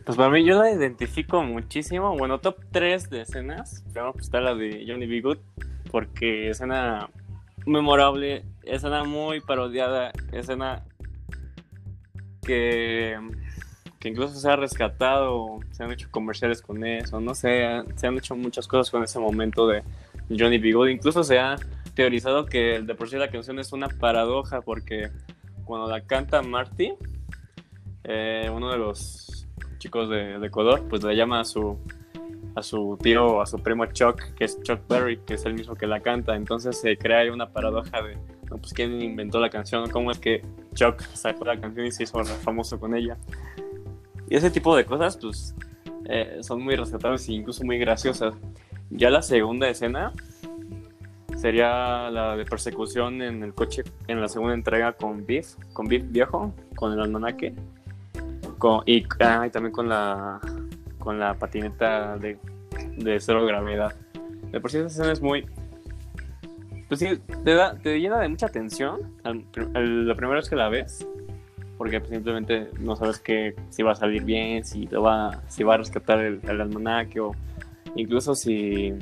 Pues 0.04 0.16
para 0.16 0.30
mí 0.30 0.42
yo 0.42 0.58
la 0.58 0.70
identifico 0.70 1.42
muchísimo. 1.42 2.16
Bueno, 2.16 2.38
top 2.40 2.56
3 2.72 3.10
de 3.10 3.20
escenas. 3.22 3.82
Primero 3.92 4.12
pues 4.12 4.24
está 4.24 4.40
la 4.40 4.54
de 4.54 4.84
Johnny 4.88 5.06
B. 5.06 5.20
Good, 5.20 5.38
porque 5.90 6.48
escena 6.48 7.10
memorable, 7.66 8.44
escena 8.62 9.04
muy 9.04 9.40
parodiada, 9.40 10.12
escena 10.32 10.82
que, 12.42 13.18
que 13.98 14.08
incluso 14.08 14.34
se 14.34 14.48
ha 14.48 14.56
rescatado, 14.56 15.58
se 15.72 15.82
han 15.82 15.90
hecho 15.90 16.08
comerciales 16.10 16.62
con 16.62 16.84
eso, 16.84 17.20
no 17.20 17.34
sé, 17.34 17.82
se 17.96 18.06
han 18.06 18.16
hecho 18.16 18.36
muchas 18.36 18.68
cosas 18.68 18.90
con 18.90 19.02
ese 19.02 19.18
momento 19.18 19.66
de 19.66 19.82
Johnny 20.30 20.58
B. 20.58 20.72
Good. 20.72 20.88
Incluso 20.88 21.24
se 21.24 21.38
ha 21.38 21.56
teorizado 21.94 22.46
que 22.46 22.80
de 22.80 22.94
por 22.94 23.08
sí 23.08 23.16
la 23.16 23.28
canción 23.28 23.58
es 23.58 23.72
una 23.72 23.88
paradoja 23.88 24.60
porque 24.60 25.10
cuando 25.64 25.88
la 25.88 26.00
canta 26.02 26.42
Marty, 26.42 26.92
eh, 28.04 28.48
uno 28.54 28.70
de 28.70 28.78
los 28.78 29.46
chicos 29.78 30.08
de, 30.08 30.36
Ecuador, 30.44 30.84
pues 30.88 31.02
le 31.02 31.16
llama 31.16 31.40
a 31.40 31.44
su, 31.44 31.78
a 32.54 32.62
su 32.62 32.98
tío, 33.02 33.40
a 33.40 33.46
su 33.46 33.58
primo 33.58 33.86
Chuck, 33.86 34.34
que 34.34 34.44
es 34.44 34.60
Chuck 34.62 34.80
Berry, 34.88 35.18
que 35.26 35.34
es 35.34 35.44
el 35.44 35.54
mismo 35.54 35.74
que 35.74 35.86
la 35.86 36.00
canta. 36.00 36.36
Entonces 36.36 36.80
se 36.80 36.96
crea 36.96 37.18
ahí 37.18 37.30
una 37.30 37.50
paradoja 37.50 38.00
de, 38.02 38.16
pues 38.48 38.72
quién 38.72 39.00
inventó 39.02 39.40
la 39.40 39.50
canción, 39.50 39.90
cómo 39.90 40.10
es 40.10 40.18
que 40.18 40.42
Chuck 40.74 41.00
sacó 41.14 41.44
la 41.44 41.60
canción 41.60 41.86
y 41.86 41.92
se 41.92 42.04
hizo 42.04 42.24
famoso 42.24 42.78
con 42.78 42.94
ella. 42.94 43.16
Y 44.30 44.36
ese 44.36 44.50
tipo 44.50 44.76
de 44.76 44.84
cosas, 44.84 45.16
pues, 45.16 45.54
eh, 46.06 46.38
son 46.40 46.62
muy 46.62 46.76
respetables 46.76 47.28
e 47.28 47.32
incluso 47.32 47.64
muy 47.64 47.78
graciosas. 47.78 48.34
Ya 48.90 49.10
la 49.10 49.22
segunda 49.22 49.68
escena 49.68 50.12
sería 51.36 52.10
la 52.10 52.36
de 52.36 52.44
persecución 52.44 53.22
en 53.22 53.42
el 53.42 53.54
coche 53.54 53.84
en 54.08 54.20
la 54.20 54.28
segunda 54.28 54.54
entrega 54.54 54.92
con 54.92 55.24
Biff, 55.24 55.54
con 55.72 55.86
Biff 55.86 56.04
viejo, 56.10 56.52
con 56.74 56.92
el 56.92 57.00
almanaque 57.00 57.54
y, 58.86 59.02
también 59.52 59.72
con 59.72 59.88
la, 59.88 60.40
con 60.98 61.18
la 61.18 61.34
patineta 61.34 62.16
de, 62.16 62.38
de 62.96 63.20
cero 63.20 63.46
gravedad. 63.46 63.94
De 64.50 64.60
por 64.60 64.70
sí 64.70 64.78
esa 64.78 64.86
escena 64.88 65.12
es 65.12 65.20
muy... 65.20 65.46
Pues 66.88 67.00
sí, 67.00 67.20
te, 67.44 67.54
da, 67.54 67.76
te 67.76 68.00
llena 68.00 68.18
de 68.18 68.28
mucha 68.28 68.48
tensión 68.48 69.00
la 69.22 70.14
primera 70.14 70.36
vez 70.36 70.48
que 70.48 70.56
la 70.56 70.68
ves. 70.70 71.06
Porque 71.78 72.00
simplemente 72.00 72.68
no 72.80 72.96
sabes 72.96 73.20
que, 73.20 73.54
si 73.70 73.82
va 73.82 73.92
a 73.92 73.94
salir 73.94 74.24
bien, 74.24 74.64
si, 74.64 74.84
va, 74.86 75.42
si 75.48 75.62
va 75.62 75.74
a 75.74 75.76
rescatar 75.78 76.18
el, 76.18 76.40
el 76.42 76.60
almanaque 76.60 77.20
o 77.20 77.32
incluso 77.94 78.34
si, 78.34 78.92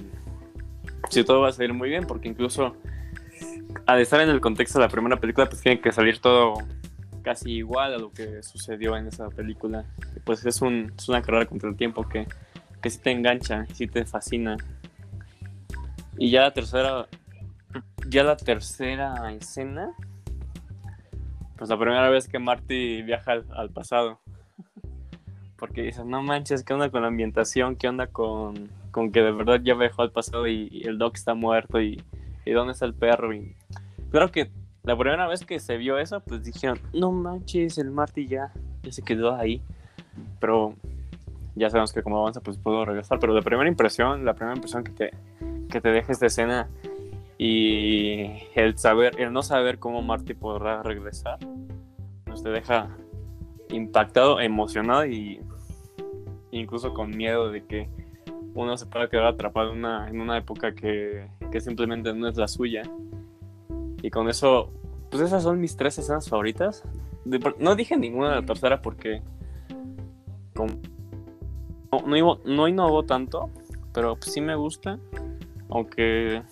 si 1.10 1.24
todo 1.24 1.40
va 1.40 1.48
a 1.48 1.52
salir 1.52 1.72
muy 1.72 1.88
bien. 1.88 2.06
Porque 2.06 2.28
incluso 2.28 2.76
al 3.86 4.00
estar 4.00 4.20
en 4.20 4.28
el 4.28 4.40
contexto 4.40 4.78
de 4.78 4.84
la 4.84 4.90
primera 4.90 5.18
película, 5.18 5.48
pues 5.48 5.62
tiene 5.62 5.80
que 5.80 5.90
salir 5.92 6.18
todo 6.18 6.54
casi 7.22 7.50
igual 7.54 7.92
a 7.92 7.98
lo 7.98 8.12
que 8.12 8.42
sucedió 8.42 8.96
en 8.96 9.08
esa 9.08 9.28
película. 9.30 9.84
Pues 10.24 10.46
es, 10.46 10.62
un, 10.62 10.92
es 10.96 11.08
una 11.08 11.22
carrera 11.22 11.46
contra 11.46 11.68
el 11.68 11.76
tiempo 11.76 12.08
que, 12.08 12.26
que 12.80 12.90
sí 12.90 12.98
te 12.98 13.10
engancha, 13.10 13.66
sí 13.74 13.86
te 13.86 14.04
fascina. 14.04 14.56
Y 16.18 16.30
ya 16.30 16.42
la 16.42 16.52
tercera, 16.52 17.08
ya 18.08 18.22
la 18.22 18.36
tercera 18.36 19.32
escena, 19.32 19.92
pues 21.56 21.70
la 21.70 21.78
primera 21.78 22.08
vez 22.10 22.28
que 22.28 22.38
Marty 22.38 23.02
viaja 23.02 23.32
al, 23.32 23.70
pasado. 23.70 24.20
Porque 25.58 25.82
dices, 25.82 26.04
no 26.04 26.22
manches, 26.22 26.62
¿qué 26.62 26.74
onda 26.74 26.90
con 26.90 27.02
la 27.02 27.08
ambientación? 27.08 27.76
¿Qué 27.76 27.88
onda 27.88 28.08
con, 28.08 28.68
con 28.90 29.10
que 29.10 29.22
de 29.22 29.32
verdad 29.32 29.60
ya 29.62 29.74
viajó 29.74 30.02
al 30.02 30.12
pasado 30.12 30.46
y, 30.46 30.82
el 30.84 30.98
Doc 30.98 31.14
está 31.16 31.34
muerto? 31.34 31.80
Y, 31.80 32.02
y, 32.44 32.50
dónde 32.52 32.74
está 32.74 32.84
el 32.84 32.94
perro? 32.94 33.32
Y 33.32 33.56
creo 34.10 34.30
que 34.30 34.50
la 34.82 34.96
primera 34.96 35.26
vez 35.26 35.44
que 35.44 35.58
se 35.58 35.78
vio 35.78 35.98
eso, 35.98 36.20
pues 36.20 36.44
dijeron, 36.44 36.78
no 36.92 37.10
manches, 37.10 37.78
el 37.78 37.90
Marty 37.90 38.26
ya, 38.26 38.52
ya 38.82 38.92
se 38.92 39.02
quedó 39.02 39.34
ahí. 39.34 39.62
Pero 40.40 40.74
ya 41.54 41.70
sabemos 41.70 41.92
que 41.92 42.02
como 42.02 42.18
avanza, 42.18 42.40
pues 42.40 42.58
puedo 42.58 42.84
regresar. 42.84 43.18
Pero 43.18 43.32
la 43.32 43.40
primera 43.40 43.68
impresión, 43.68 44.26
la 44.26 44.34
primera 44.34 44.54
impresión 44.54 44.84
que 44.84 44.92
te, 44.92 45.10
que 45.70 45.80
te 45.80 45.88
deja 45.88 46.12
esta 46.12 46.26
escena 46.26 46.68
Y 47.38 48.30
el 48.54 48.78
saber, 48.78 49.20
el 49.20 49.32
no 49.32 49.42
saber 49.42 49.78
cómo 49.78 50.02
Marty 50.02 50.34
podrá 50.34 50.82
regresar, 50.82 51.38
nos 52.26 52.42
te 52.42 52.50
deja 52.50 52.96
impactado, 53.70 54.40
emocionado 54.40 55.06
y 55.06 55.40
incluso 56.50 56.94
con 56.94 57.10
miedo 57.10 57.50
de 57.50 57.64
que 57.64 57.88
uno 58.54 58.76
se 58.76 58.86
pueda 58.86 59.08
quedar 59.08 59.26
atrapado 59.26 59.72
en 59.72 59.78
una, 59.78 60.08
en 60.08 60.20
una 60.20 60.38
época 60.38 60.74
que, 60.74 61.28
que 61.50 61.60
simplemente 61.60 62.14
no 62.14 62.28
es 62.28 62.36
la 62.36 62.48
suya. 62.48 62.82
Y 64.02 64.10
con 64.10 64.28
eso, 64.28 64.72
pues 65.10 65.22
esas 65.22 65.42
son 65.42 65.60
mis 65.60 65.76
tres 65.76 65.98
escenas 65.98 66.28
favoritas. 66.28 66.82
no 67.58 67.76
dije 67.76 67.96
ninguna 67.96 68.30
de 68.30 68.34
la 68.36 68.46
tercera 68.46 68.80
porque 68.80 69.22
no, 72.06 72.38
no, 72.44 72.68
innovó 72.68 73.02
tanto, 73.04 73.50
pero 73.92 74.16
sí 74.20 74.40
me 74.40 74.54
gusta. 74.56 74.98
Aunque, 75.68 76.42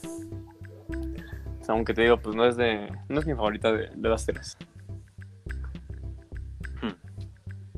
aunque 1.69 1.95
te 1.95 2.03
digo, 2.03 2.19
pues 2.19 2.37
no 2.37 2.47
es 2.47 2.57
de, 2.57 2.89
no 3.09 3.21
es 3.21 3.27
mi 3.27 3.35
favorita 3.35 3.73
de, 3.73 3.91
de 3.95 4.09
las 4.09 4.27
tres. 4.27 4.57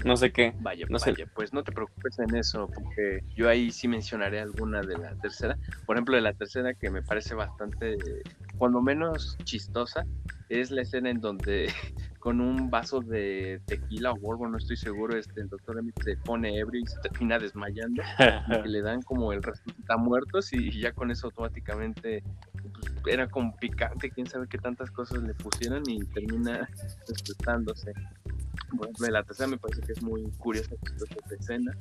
No 0.06 0.16
sé 0.16 0.30
qué. 0.30 0.54
Vaya, 0.60 0.86
no 0.88 0.98
vaya, 1.04 1.26
pues 1.34 1.52
no 1.52 1.64
te 1.64 1.72
preocupes 1.72 2.20
en 2.20 2.36
eso, 2.36 2.68
porque 2.72 3.24
yo 3.34 3.48
ahí 3.48 3.72
sí 3.72 3.88
mencionaré 3.88 4.40
alguna 4.40 4.80
de 4.80 4.96
la 4.96 5.16
tercera. 5.16 5.58
Por 5.84 5.96
ejemplo, 5.96 6.14
de 6.14 6.22
la 6.22 6.32
tercera 6.32 6.74
que 6.74 6.90
me 6.90 7.02
parece 7.02 7.34
bastante, 7.34 7.96
cuando 8.56 8.80
menos 8.80 9.36
chistosa, 9.42 10.06
es 10.48 10.70
la 10.70 10.82
escena 10.82 11.10
en 11.10 11.20
donde 11.20 11.66
con 12.20 12.40
un 12.40 12.70
vaso 12.70 13.00
de 13.00 13.60
tequila 13.66 14.12
o 14.12 14.16
bourbon, 14.16 14.52
no 14.52 14.58
estoy 14.58 14.76
seguro, 14.76 15.16
este, 15.16 15.40
el 15.40 15.48
doctor 15.48 15.76
Emmett 15.76 16.00
se 16.00 16.16
pone 16.18 16.56
ebrio 16.56 16.82
y 16.82 16.86
se 16.86 17.00
termina 17.00 17.40
desmayando, 17.40 18.00
y 18.64 18.68
le 18.68 18.82
dan 18.82 19.02
como 19.02 19.32
el 19.32 19.42
resucita 19.42 19.96
muertos 19.96 20.52
y, 20.52 20.70
ya 20.80 20.92
con 20.92 21.10
eso 21.10 21.26
automáticamente 21.26 22.22
era 23.06 23.28
como 23.28 23.56
picante, 23.56 24.10
quién 24.10 24.26
sabe 24.26 24.46
qué 24.48 24.58
tantas 24.58 24.90
cosas 24.90 25.22
le 25.22 25.34
pusieron 25.34 25.82
y 25.88 26.04
termina 26.06 26.68
por 28.76 28.86
ejemplo, 28.86 29.08
la 29.08 29.22
tercera 29.22 29.48
me 29.48 29.58
parece 29.58 29.80
que 29.82 29.92
es 29.92 30.02
muy 30.02 30.24
curiosa 30.38 30.74
esta 30.84 31.34
escena. 31.34 31.72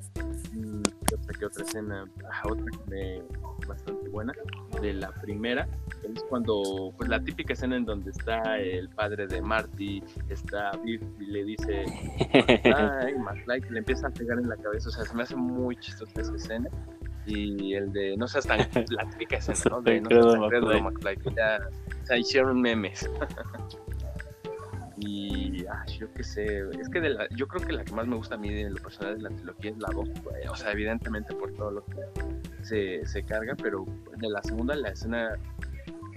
Mm, 0.53 0.81
¿Qué 1.07 1.15
otra, 1.15 1.39
qué 1.39 1.45
otra 1.45 1.63
escena? 1.63 2.05
Otra 2.43 2.65
que 2.65 2.89
me 2.89 3.23
bastante 3.67 4.09
buena. 4.09 4.33
De 4.81 4.93
la 4.93 5.11
primera, 5.11 5.67
es 6.03 6.23
cuando, 6.29 6.93
pues 6.97 7.09
la 7.09 7.19
típica 7.23 7.53
escena 7.53 7.77
en 7.77 7.85
donde 7.85 8.11
está 8.11 8.59
el 8.59 8.89
padre 8.89 9.27
de 9.27 9.41
Marty, 9.41 10.03
está 10.29 10.71
Biff 10.83 11.01
y 11.19 11.25
le 11.25 11.43
dice, 11.43 11.85
ay, 12.33 13.15
McFly, 13.19 13.61
le 13.69 13.79
empieza 13.79 14.07
a 14.07 14.11
pegar 14.11 14.37
en 14.37 14.49
la 14.49 14.57
cabeza. 14.57 14.89
O 14.89 14.91
sea, 14.91 15.05
se 15.05 15.15
me 15.15 15.23
hace 15.23 15.35
muy 15.35 15.75
chistosa 15.77 16.21
esa 16.21 16.35
escena 16.35 16.69
y 17.25 17.73
el 17.73 17.91
de 17.91 18.15
no 18.17 18.27
seas 18.27 18.45
tan 18.45 18.59
la 18.89 19.09
típica 19.09 19.37
escena 19.37 19.77
¿no? 19.77 19.81
de 19.81 20.01
no 20.01 20.09
seas 20.09 20.25
tan 20.25 20.49
credo 20.49 20.81
McFly 20.81 21.17
que 21.17 21.33
ya 21.35 21.59
o 22.03 22.05
sea, 22.05 22.17
hicieron 22.17 22.61
memes. 22.61 23.09
Y 24.97 25.65
ah, 25.67 25.85
yo 25.99 26.11
qué 26.13 26.23
sé, 26.23 26.63
es 26.79 26.87
que 26.87 27.01
de 27.01 27.09
la, 27.09 27.27
yo 27.35 27.47
creo 27.49 27.67
que 27.67 27.73
la 27.73 27.83
que 27.83 27.91
más 27.91 28.07
me 28.07 28.15
gusta 28.15 28.35
a 28.35 28.37
mí 28.37 28.53
de 28.53 28.69
lo 28.69 28.81
personal 28.81 29.17
de 29.17 29.23
la 29.23 29.29
trilogía 29.29 29.71
es 29.71 29.77
la 29.77 29.89
2, 29.93 30.09
o 30.49 30.55
sea, 30.55 30.71
evidentemente 30.71 31.35
por 31.35 31.51
todo 31.53 31.69
lo 31.69 31.85
que 31.85 32.63
se, 32.63 33.05
se 33.05 33.23
carga, 33.23 33.55
pero 33.61 33.85
de 34.17 34.29
la 34.29 34.41
segunda, 34.41 34.73
la 34.73 34.89
escena 34.89 35.37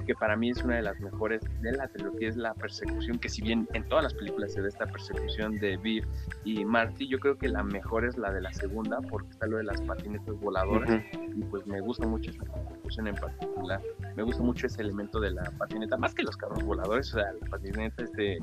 que 0.09 0.15
para 0.15 0.37
mí 0.37 0.49
es 0.49 0.65
una 0.65 0.77
de 0.77 0.83
las 0.83 0.99
mejores 1.01 1.43
de 1.61 1.71
la 1.71 1.87
trilogía 1.87 2.31
es 2.31 2.37
la 2.39 2.55
persecución, 2.55 3.19
que 3.19 3.29
si 3.29 3.43
bien 3.43 3.69
en 3.75 3.87
todas 3.91 4.05
las 4.05 4.15
películas 4.15 4.55
se 4.55 4.63
ve 4.63 4.69
esta 4.69 4.87
persecución 4.87 5.59
de 5.59 5.77
Biff 5.77 6.07
y 6.45 6.65
Marty, 6.65 7.07
yo 7.07 7.21
creo 7.21 7.37
que 7.37 7.47
la 7.47 7.63
mejor 7.63 8.07
es 8.07 8.17
la 8.17 8.33
de 8.33 8.41
la 8.41 8.51
segunda, 8.55 9.03
porque 9.03 9.29
está 9.29 9.47
lo 9.47 9.59
de 9.59 9.65
las 9.65 9.83
patinetas 9.83 10.35
voladoras, 10.41 11.05
y 11.13 11.43
pues 11.43 11.67
me 11.67 11.83
gusta 11.83 12.07
mucho 12.07 12.31
esa 12.31 12.43
persecución 12.43 13.09
en 13.09 13.17
particular, 13.17 13.83
me 14.17 14.23
gusta 14.23 14.43
mucho 14.43 14.67
ese 14.67 14.81
elemento 14.81 15.21
de 15.21 15.33
la 15.33 15.43
patineta, 15.59 15.99
más 15.99 16.15
que 16.15 16.23
los 16.23 16.39
carros 16.39 16.65
voladores, 16.65 17.13
o 17.13 17.19
sea, 17.19 17.31
la 17.39 17.51
patineta, 17.51 18.03
este, 18.03 18.39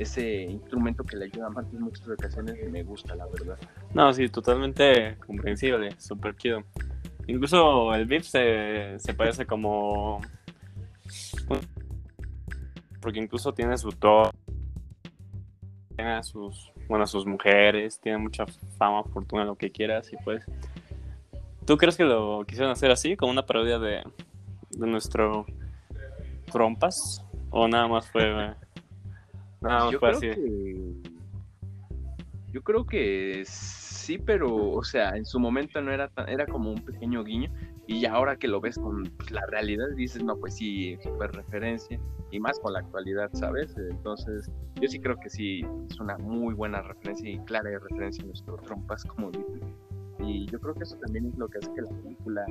ese 0.00 0.42
instrumento 0.42 1.04
que 1.04 1.16
le 1.16 1.26
ayuda 1.26 1.46
a 1.46 1.50
Marty 1.50 1.76
en 1.76 1.82
muchas 1.82 2.08
ocasiones, 2.08 2.56
me 2.72 2.82
gusta, 2.82 3.14
la 3.14 3.26
verdad. 3.26 3.56
No, 3.94 4.12
sí, 4.12 4.28
totalmente 4.28 5.16
comprensible, 5.24 5.92
súper 5.96 6.34
chido. 6.34 6.64
Incluso 7.28 7.94
el 7.94 8.04
Biff 8.04 8.24
se, 8.24 8.98
se 8.98 9.14
parece 9.14 9.46
como 9.46 10.20
porque 13.04 13.20
incluso 13.20 13.52
tiene 13.52 13.76
su 13.76 13.90
todo, 13.90 14.30
tiene 15.94 16.22
sus, 16.22 16.72
bueno, 16.88 17.06
sus 17.06 17.26
mujeres, 17.26 18.00
tiene 18.00 18.16
mucha 18.16 18.46
fama, 18.78 19.04
fortuna, 19.04 19.44
lo 19.44 19.54
que 19.54 19.70
quieras, 19.70 20.10
y 20.10 20.16
pues, 20.24 20.42
¿tú 21.66 21.76
crees 21.76 21.98
que 21.98 22.04
lo 22.04 22.44
quisieron 22.46 22.72
hacer 22.72 22.90
así, 22.90 23.14
como 23.14 23.30
una 23.30 23.44
parodia 23.44 23.78
de, 23.78 24.02
de 24.70 24.86
nuestro 24.86 25.44
trompas? 26.50 27.22
¿O 27.50 27.68
nada 27.68 27.86
más 27.86 28.10
fue, 28.10 28.24
nada 29.60 29.84
más 29.84 29.92
yo 29.92 29.98
fue 30.00 30.10
así? 30.10 30.30
yo 32.54 32.62
creo 32.62 32.86
que 32.86 33.42
sí, 33.44 34.16
pero, 34.16 34.70
o 34.70 34.84
sea, 34.84 35.10
en 35.16 35.26
su 35.26 35.38
momento 35.38 35.80
no 35.82 35.92
era 35.92 36.08
tan, 36.08 36.28
era 36.28 36.46
como 36.46 36.70
un 36.70 36.82
pequeño 36.82 37.22
guiño, 37.22 37.52
y 37.86 38.06
ahora 38.06 38.36
que 38.36 38.48
lo 38.48 38.60
ves 38.60 38.78
con 38.78 39.04
pues, 39.16 39.30
la 39.30 39.44
realidad, 39.46 39.86
dices, 39.96 40.22
no, 40.22 40.36
pues 40.36 40.54
sí, 40.56 40.96
super 41.02 41.30
referencia, 41.32 41.98
y 42.30 42.40
más 42.40 42.58
con 42.58 42.72
la 42.72 42.80
actualidad, 42.80 43.30
¿sabes? 43.34 43.76
Entonces, 43.76 44.50
yo 44.80 44.88
sí 44.88 44.98
creo 45.00 45.16
que 45.16 45.30
sí, 45.30 45.64
es 45.90 46.00
una 46.00 46.16
muy 46.18 46.54
buena 46.54 46.82
referencia 46.82 47.30
y 47.30 47.38
clara 47.40 47.70
referencia 47.78 48.24
a 48.24 48.26
nuestro 48.26 48.56
trompas, 48.56 49.04
como 49.04 49.30
dices. 49.30 49.62
Y 50.20 50.46
yo 50.46 50.58
creo 50.60 50.74
que 50.74 50.84
eso 50.84 50.96
también 50.96 51.26
es 51.26 51.36
lo 51.36 51.48
que 51.48 51.58
hace 51.58 51.72
que 51.74 51.82
la 51.82 51.90
película 51.90 52.46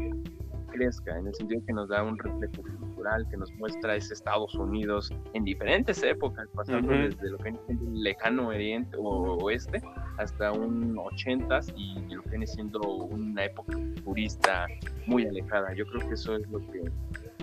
crezca, 0.72 1.18
en 1.18 1.28
el 1.28 1.34
sentido 1.34 1.62
que 1.66 1.74
nos 1.74 1.90
da 1.90 2.04
un 2.04 2.18
reflejo 2.18 2.62
cultural, 2.80 3.28
que 3.30 3.38
nos 3.38 3.52
muestra 3.54 3.96
ese 3.96 4.14
Estados 4.14 4.54
Unidos 4.56 5.12
en 5.34 5.44
diferentes 5.44 6.04
épocas, 6.04 6.48
pasando 6.54 6.94
desde 6.94 7.30
lo 7.30 7.38
que 7.38 7.50
es 7.50 7.56
el 7.70 8.04
lejano 8.04 8.50
oriente 8.50 8.96
o 8.98 9.38
oeste 9.44 9.82
hasta 10.18 10.52
un 10.52 10.98
80 10.98 11.60
y 11.76 12.16
lo 12.16 12.24
que 12.24 12.30
viene 12.30 12.48
siendo 12.48 12.80
una 12.82 13.46
época 13.46 13.78
turista 14.04 14.68
muy 15.08 15.26
alejada. 15.26 15.74
Yo 15.74 15.86
creo 15.86 16.08
que 16.08 16.14
eso 16.14 16.36
es 16.36 16.48
lo 16.50 16.60
que 16.72 16.92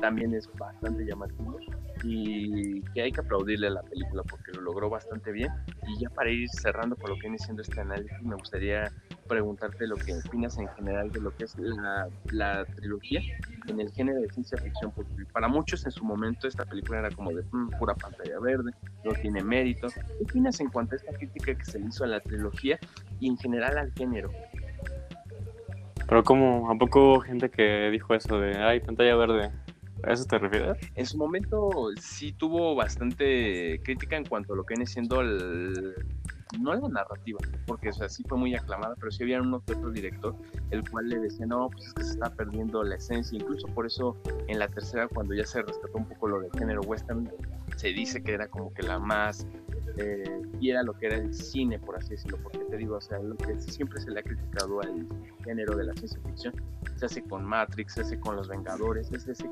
también 0.01 0.35
es 0.35 0.49
bastante 0.59 1.05
llamativo 1.05 1.59
y 2.03 2.81
que 2.93 3.03
hay 3.03 3.13
que 3.13 3.21
aplaudirle 3.21 3.67
a 3.67 3.71
la 3.71 3.83
película 3.83 4.23
porque 4.23 4.53
lo 4.53 4.63
logró 4.63 4.89
bastante 4.89 5.33
bien. 5.33 5.51
Y 5.87 6.01
ya 6.01 6.11
para 6.11 6.31
ir 6.31 6.49
cerrando 6.49 6.97
con 6.97 7.11
lo 7.11 7.17
que 7.17 7.23
viene 7.23 7.39
siendo 7.39 7.63
este 7.63 7.81
análisis, 7.81 8.23
me 8.23 8.35
gustaría 8.35 8.91
preguntarte 9.29 9.87
lo 9.87 9.97
que 9.97 10.15
opinas 10.27 10.59
en 10.59 10.69
general 10.69 11.11
de 11.11 11.21
lo 11.21 11.35
que 11.37 11.45
es 11.45 11.57
la, 12.33 12.65
trilogía 12.77 13.21
en 13.69 13.81
el 13.81 13.91
género 13.93 14.21
de 14.21 14.29
ciencia 14.31 14.59
ficción, 14.59 14.93
porque 14.93 15.25
para 15.33 15.49
muchos 15.49 15.85
en 15.85 15.93
su 15.93 16.05
momento 16.05 16.49
esta 16.49 16.65
película 16.65 17.01
era 17.01 17.11
como 17.11 17.33
de 17.33 17.43
mm, 17.51 17.71
pura 17.79 17.95
pantalla 17.95 18.39
verde, 18.41 18.73
no 19.05 19.13
tiene 19.13 19.43
mérito. 19.43 19.89
¿Qué 19.89 20.25
opinas 20.25 20.61
en 20.61 20.69
cuanto 20.69 20.95
a 20.95 20.97
esta 20.97 21.13
crítica 21.13 21.55
que 21.55 21.65
se 21.65 21.79
le 21.79 21.87
hizo 21.87 22.05
a 22.05 22.07
la 22.07 22.21
trilogía 22.21 22.79
y 23.19 23.29
en 23.29 23.37
general 23.37 23.79
al 23.79 23.93
género? 23.93 24.31
Pero 26.09 26.25
como, 26.25 26.71
¿a 26.71 26.75
poco 26.77 27.13
hubo 27.13 27.21
gente 27.21 27.51
que 27.51 27.89
dijo 27.91 28.15
eso 28.15 28.41
de, 28.41 28.57
ay, 28.59 28.81
pantalla 28.81 29.15
verde? 29.15 29.53
¿A 30.03 30.13
eso 30.13 30.25
te 30.25 30.39
refieres? 30.39 30.79
En 30.95 31.07
su 31.07 31.19
momento 31.19 31.71
sí 32.01 32.33
tuvo 32.33 32.75
bastante 32.75 33.81
crítica 33.85 34.17
en 34.17 34.25
cuanto 34.25 34.55
a 34.55 34.57
lo 34.57 34.65
que 34.65 34.75
viene 34.75 34.87
siendo 34.87 35.21
el, 35.21 35.95
no 36.59 36.75
la 36.75 36.89
narrativa, 36.89 37.39
porque 37.67 37.91
o 37.91 37.93
fue 38.29 38.39
muy 38.39 38.55
aclamada, 38.55 38.95
pero 38.99 39.11
sí 39.11 39.23
había 39.23 39.41
un 39.41 39.55
otro 39.55 39.91
director, 39.91 40.35
el 40.71 40.89
cual 40.89 41.09
le 41.09 41.19
decía, 41.19 41.47
no, 41.47 41.69
pues 41.71 41.87
es 41.87 41.95
que 41.95 42.05
se 42.05 42.11
está 42.13 42.31
perdiendo 42.31 42.83
la 42.83 42.97
esencia, 42.97 43.39
incluso 43.39 43.67
por 43.69 43.87
eso 43.87 44.17
en 44.49 44.59
la 44.59 44.69
tercera, 44.69 45.09
cuando 45.09 45.35
ya 45.35 45.45
se 45.45 45.63
rescató 45.63 45.97
un 45.97 46.07
poco 46.07 46.29
lo 46.29 46.41
del 46.41 46.51
género 46.53 46.81
western, 46.83 47.31
se 47.77 47.89
dice 47.89 48.23
que 48.23 48.33
era 48.35 48.49
como 48.49 48.73
que 48.75 48.83
la 48.83 48.99
más 48.99 49.47
eh, 49.97 50.43
y 50.61 50.71
era 50.71 50.83
lo 50.83 50.93
que 50.95 51.07
era 51.07 51.17
el 51.17 51.35
cine, 51.35 51.79
por 51.79 51.97
así 51.97 52.11
decirlo, 52.11 52.39
porque 52.43 52.59
te 52.59 52.77
digo, 52.77 52.97
o 52.97 53.01
sea, 53.01 53.19
lo 53.19 53.37
que 53.37 53.59
siempre 53.61 54.01
se 54.01 54.11
le 54.11 54.21
ha 54.21 54.23
criticado 54.23 54.81
al 54.81 55.07
género 55.45 55.77
de 55.77 55.85
la 55.85 55.95
ciencia 55.95 56.21
ficción, 56.27 56.55
se 56.97 57.07
hace 57.07 57.23
con 57.23 57.45
Matrix, 57.45 57.95
se 57.95 58.03
hace 58.03 58.21
con 58.21 58.37
Los 58.37 58.49
Vengadores, 58.49 59.11
es 59.13 59.27
ese, 59.27 59.51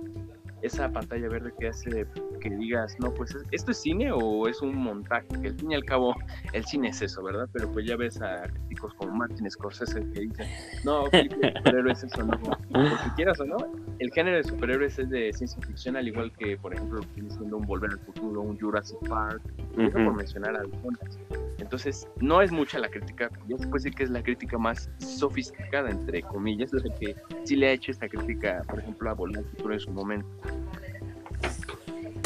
esa 0.63 0.91
pantalla 0.91 1.29
verde 1.29 1.53
que 1.59 1.69
hace 1.69 2.07
que 2.39 2.51
digas, 2.51 2.97
no, 2.99 3.13
pues 3.13 3.37
esto 3.51 3.71
es 3.71 3.79
cine 3.79 4.11
o 4.13 4.49
es 4.49 4.61
un 4.63 4.77
montaje, 4.77 5.27
que 5.43 5.49
al 5.49 5.55
fin 5.55 5.73
y 5.73 5.75
al 5.75 5.85
cabo 5.85 6.15
el 6.53 6.65
cine 6.65 6.89
es 6.89 7.03
eso, 7.03 7.23
¿verdad? 7.23 7.49
Pero 7.53 7.71
pues 7.73 7.87
ya 7.87 7.97
ves 7.97 8.21
a 8.21 8.43
críticos 8.43 8.95
como 8.95 9.15
Martin 9.15 9.51
Scorsese 9.51 10.01
que 10.13 10.21
dicen, 10.21 10.47
no, 10.85 11.05
superhéroes 11.07 12.05
eso 12.05 12.25
no, 12.25 12.39
porque 12.39 13.15
quieras 13.17 13.41
o 13.41 13.45
no, 13.45 13.57
el 13.99 14.11
género 14.13 14.37
de 14.37 14.45
superhéroes 14.45 14.99
es 14.99 15.11
de 15.11 15.33
ciencia 15.33 15.61
ficción, 15.67 15.97
al 15.97 16.09
igual 16.09 16.33
que, 16.33 16.57
por 16.57 16.75
ejemplo, 16.75 17.01
un 17.17 17.63
Volver 17.67 17.91
al 17.91 17.99
Futuro, 18.01 18.43
un 18.43 18.59
Jurassic 18.59 18.99
Park, 19.09 19.43
mencionar 19.77 20.57
algunas. 20.57 21.19
Entonces, 21.59 22.09
no 22.21 22.41
es 22.41 22.53
mucha 22.53 22.79
la 22.79 22.89
crítica, 22.89 23.31
yo 23.49 23.59
se 23.59 23.67
puede 23.67 23.85
decir 23.85 23.95
que 23.95 24.05
es 24.05 24.11
la 24.11 24.23
crítica 24.23 24.59
más 24.59 24.91
sofisticada, 24.99 25.91
entre 25.91 26.23
comillas, 26.23 26.73
lo 26.73 26.83
que 26.95 27.17
sí 27.45 27.57
le 27.57 27.69
ha 27.69 27.73
hecho 27.73 27.91
esta 27.91 28.09
crítica, 28.09 28.63
por 28.69 28.79
ejemplo, 28.79 29.11
a 29.11 29.15
Volver 29.15 29.39
al 29.39 29.45
Futuro 29.45 29.75
en 29.75 29.81
su 29.81 29.91
momento. 29.91 30.29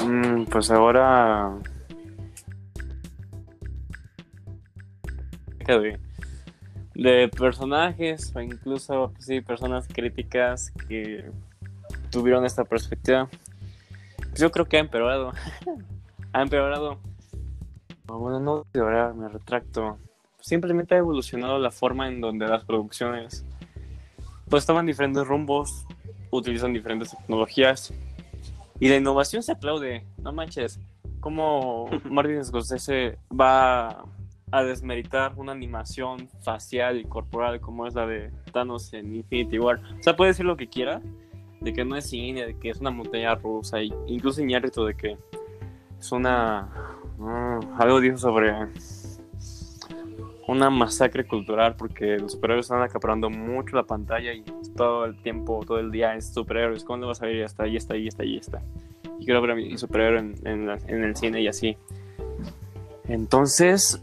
Mm, 0.07 0.45
pues 0.45 0.71
ahora... 0.71 1.59
De, 6.95 7.29
personajes 7.29 8.33
o 8.35 8.41
incluso, 8.41 9.13
sí, 9.19 9.41
personas 9.41 9.89
críticas 9.89 10.73
que 10.89 11.31
tuvieron 12.11 12.45
esta 12.45 12.65
perspectiva. 12.65 13.29
Pues 14.17 14.41
yo 14.41 14.51
creo 14.51 14.67
que 14.67 14.77
ha 14.77 14.81
empeorado. 14.81 15.33
ha 16.33 16.43
empeorado. 16.43 16.99
bueno, 18.07 18.41
no 18.41 18.59
empeorar, 18.59 19.15
me 19.15 19.29
retracto. 19.29 19.99
Simplemente 20.41 20.95
ha 20.95 20.99
evolucionado 20.99 21.59
la 21.59 21.71
forma 21.71 22.09
en 22.09 22.21
donde 22.21 22.47
las 22.47 22.65
producciones 22.65 23.45
pues 24.49 24.67
toman 24.67 24.85
diferentes 24.85 25.27
rumbos, 25.27 25.87
utilizan 26.31 26.73
diferentes 26.73 27.13
tecnologías 27.13 27.95
y 28.81 28.89
la 28.89 28.97
innovación 28.97 29.43
se 29.43 29.53
aplaude. 29.53 30.05
No 30.19 30.33
manches, 30.33 30.81
como 31.21 31.89
Martin 32.11 32.45
Scorsese 32.45 33.19
va 33.33 34.05
a 34.51 34.63
desmeritar 34.63 35.33
una 35.37 35.53
animación 35.53 36.29
facial 36.43 36.99
y 36.99 37.05
corporal 37.05 37.61
como 37.61 37.87
es 37.87 37.95
la 37.95 38.07
de 38.07 38.31
Thanos 38.53 38.93
en 38.93 39.15
Infinity 39.15 39.59
War. 39.59 39.81
O 39.99 40.03
sea, 40.03 40.15
puede 40.15 40.33
decir 40.33 40.45
lo 40.45 40.57
que 40.57 40.69
quiera, 40.69 41.01
de 41.61 41.73
que 41.73 41.85
no 41.85 41.97
es 41.97 42.11
cine, 42.11 42.45
de 42.45 42.59
que 42.59 42.69
es 42.71 42.81
una 42.81 42.91
montaña 42.91 43.35
rusa, 43.35 43.81
e 43.81 43.91
incluso 44.07 44.43
Iñárritu 44.43 44.85
de 44.85 44.95
que 44.95 45.17
es 45.99 46.13
una... 46.13 46.69
Mm, 47.19 47.81
algo 47.81 48.01
dijo 48.01 48.19
sobre 48.19 48.53
una 50.49 50.69
masacre 50.71 51.25
cultural 51.25 51.77
porque 51.77 52.19
los 52.19 52.33
superhéroes 52.33 52.67
están 52.67 52.83
acaparando 52.83 53.31
mucho 53.31 53.77
la 53.77 53.85
pantalla 53.85 54.33
y 54.33 54.45
todo 54.77 55.05
el 55.05 55.17
tiempo, 55.23 55.61
todo 55.67 55.79
el 55.79 55.91
día 55.91 56.15
es 56.15 56.33
superhéroes. 56.33 56.85
¿Cuándo 56.85 57.07
vas 57.07 57.23
a 57.23 57.27
ver? 57.27 57.45
Hasta 57.45 57.65
ahí, 57.65 57.77
está 57.77 57.95
ahí, 57.95 58.09
está 58.09 58.23
ahí, 58.23 58.37
está. 58.37 58.63
Y 59.19 59.25
quiero 59.25 59.41
ver 59.41 59.53
a 59.53 59.55
mi 59.55 59.77
superhéroe 59.79 60.19
en, 60.19 60.35
en, 60.45 60.71
en 60.71 61.05
el 61.05 61.17
cine 61.17 61.41
y 61.41 61.49
así. 61.49 61.77
Entonces, 63.09 64.03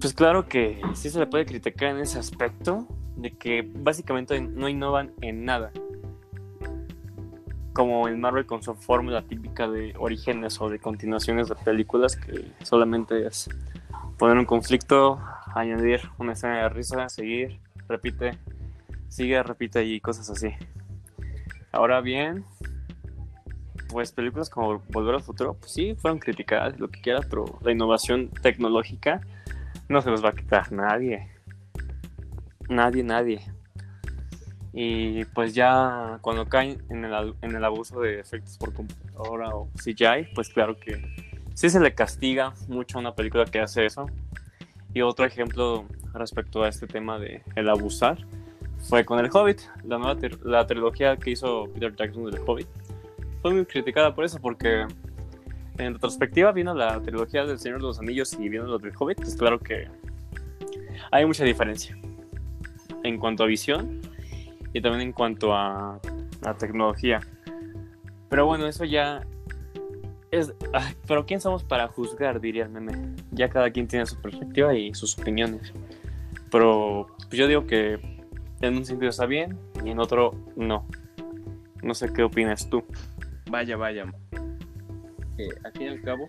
pues 0.00 0.14
claro 0.14 0.46
que 0.46 0.80
sí 0.94 1.10
se 1.10 1.18
le 1.18 1.26
puede 1.26 1.46
criticar 1.46 1.90
en 1.90 2.00
ese 2.00 2.18
aspecto, 2.18 2.86
de 3.16 3.30
que 3.32 3.68
básicamente 3.72 4.40
no 4.40 4.68
innovan 4.68 5.12
en 5.20 5.44
nada. 5.44 5.72
Como 7.72 8.08
en 8.08 8.20
Marvel 8.20 8.46
con 8.46 8.62
su 8.62 8.74
fórmula 8.74 9.22
típica 9.22 9.68
de 9.68 9.94
orígenes 9.98 10.60
o 10.60 10.68
de 10.68 10.78
continuaciones 10.78 11.48
de 11.48 11.54
películas, 11.54 12.16
que 12.16 12.50
solamente 12.62 13.26
es 13.26 13.48
poner 14.18 14.38
un 14.38 14.44
conflicto, 14.44 15.20
añadir 15.54 16.00
una 16.18 16.32
escena 16.32 16.62
de 16.62 16.68
risa, 16.68 17.08
seguir, 17.08 17.60
repite, 17.88 18.38
sigue, 19.10 19.42
repite 19.42 19.84
y 19.84 20.00
cosas 20.00 20.30
así. 20.30 20.54
Ahora 21.72 22.00
bien, 22.00 22.44
pues 23.90 24.12
películas 24.12 24.48
como 24.48 24.82
Volver 24.88 25.16
al 25.16 25.22
Futuro, 25.22 25.54
pues 25.54 25.72
sí, 25.72 25.94
fueron 25.94 26.18
criticadas, 26.18 26.78
lo 26.80 26.88
que 26.88 27.00
quieras, 27.00 27.26
pero 27.28 27.44
la 27.62 27.72
innovación 27.72 28.30
tecnológica 28.30 29.20
no 29.88 30.00
se 30.00 30.10
los 30.10 30.24
va 30.24 30.30
a 30.30 30.32
quitar 30.32 30.72
nadie. 30.72 31.28
Nadie, 32.68 33.02
nadie. 33.02 33.40
Y 34.72 35.24
pues 35.26 35.54
ya 35.54 36.18
cuando 36.20 36.48
caen 36.48 36.82
en 36.90 37.04
el, 37.04 37.34
en 37.42 37.56
el 37.56 37.64
abuso 37.64 38.00
de 38.00 38.20
efectos 38.20 38.56
por 38.56 38.72
computadora 38.72 39.48
o 39.54 39.68
CGI, 39.74 40.32
pues 40.34 40.48
claro 40.48 40.78
que 40.78 41.02
sí 41.54 41.68
se 41.68 41.80
le 41.80 41.92
castiga 41.94 42.54
mucho 42.68 42.98
a 42.98 43.00
una 43.00 43.14
película 43.14 43.44
que 43.44 43.60
hace 43.60 43.86
eso. 43.86 44.06
Y 44.94 45.02
otro 45.02 45.24
ejemplo 45.24 45.86
respecto 46.14 46.62
a 46.62 46.68
este 46.68 46.86
tema 46.86 47.18
de 47.18 47.42
el 47.56 47.68
abusar 47.68 48.18
fue 48.88 49.04
con 49.04 49.18
El 49.18 49.30
Hobbit, 49.32 49.60
la 49.84 49.98
nueva 49.98 50.16
la 50.44 50.66
trilogía 50.66 51.16
que 51.16 51.30
hizo 51.30 51.68
Peter 51.74 51.94
Jackson 51.94 52.30
del 52.30 52.40
Hobbit. 52.46 52.66
Fue 53.42 53.52
muy 53.52 53.64
criticada 53.64 54.14
por 54.14 54.24
eso 54.24 54.38
porque 54.40 54.86
en 55.78 55.94
retrospectiva, 55.94 56.52
viendo 56.52 56.74
la 56.74 57.00
trilogía 57.00 57.44
del 57.44 57.58
Señor 57.58 57.78
de 57.78 57.86
los 57.86 57.98
Anillos 57.98 58.32
y 58.34 58.48
viendo 58.48 58.68
lo 58.68 58.78
del 58.78 58.92
Hobbit, 58.98 59.18
pues 59.18 59.36
claro 59.36 59.58
que 59.58 59.88
hay 61.10 61.24
mucha 61.24 61.44
diferencia 61.44 61.96
en 63.02 63.18
cuanto 63.18 63.44
a 63.44 63.46
visión 63.46 64.00
y 64.72 64.80
también 64.80 65.08
en 65.08 65.12
cuanto 65.12 65.54
a, 65.54 66.00
la 66.42 66.54
tecnología. 66.54 67.20
Pero 68.28 68.46
bueno, 68.46 68.66
eso 68.66 68.84
ya 68.84 69.26
es. 70.30 70.54
pero 71.06 71.26
¿quién 71.26 71.40
somos 71.40 71.64
para 71.64 71.88
juzgar? 71.88 72.40
Diría 72.40 72.64
el 72.64 72.70
meme. 72.70 73.14
Ya 73.32 73.48
cada 73.48 73.70
quien 73.70 73.88
tiene 73.88 74.06
su 74.06 74.20
perspectiva 74.20 74.74
y 74.74 74.94
sus 74.94 75.18
opiniones. 75.18 75.72
Pero 76.50 77.08
yo 77.30 77.46
digo 77.46 77.66
que 77.66 78.19
en 78.60 78.76
un 78.76 78.84
sentido 78.84 79.10
está 79.10 79.26
bien 79.26 79.58
y 79.84 79.90
en 79.90 79.98
otro 79.98 80.34
no. 80.56 80.86
No 81.82 81.94
sé 81.94 82.12
qué 82.12 82.22
opinas 82.22 82.68
tú. 82.68 82.84
Vaya, 83.50 83.76
vaya 83.76 84.06
al 85.64 85.72
fin 85.72 85.82
y 85.82 85.88
al 85.88 86.02
cabo, 86.02 86.28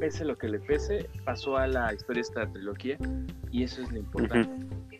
pese 0.00 0.24
lo 0.24 0.36
que 0.36 0.48
le 0.48 0.58
pese, 0.58 1.08
pasó 1.24 1.56
a 1.56 1.66
la 1.66 1.92
historia 1.92 2.20
esta 2.20 2.50
trilogía 2.50 2.98
y 3.50 3.62
eso 3.62 3.82
es 3.82 3.92
lo 3.92 3.98
importante. 3.98 4.50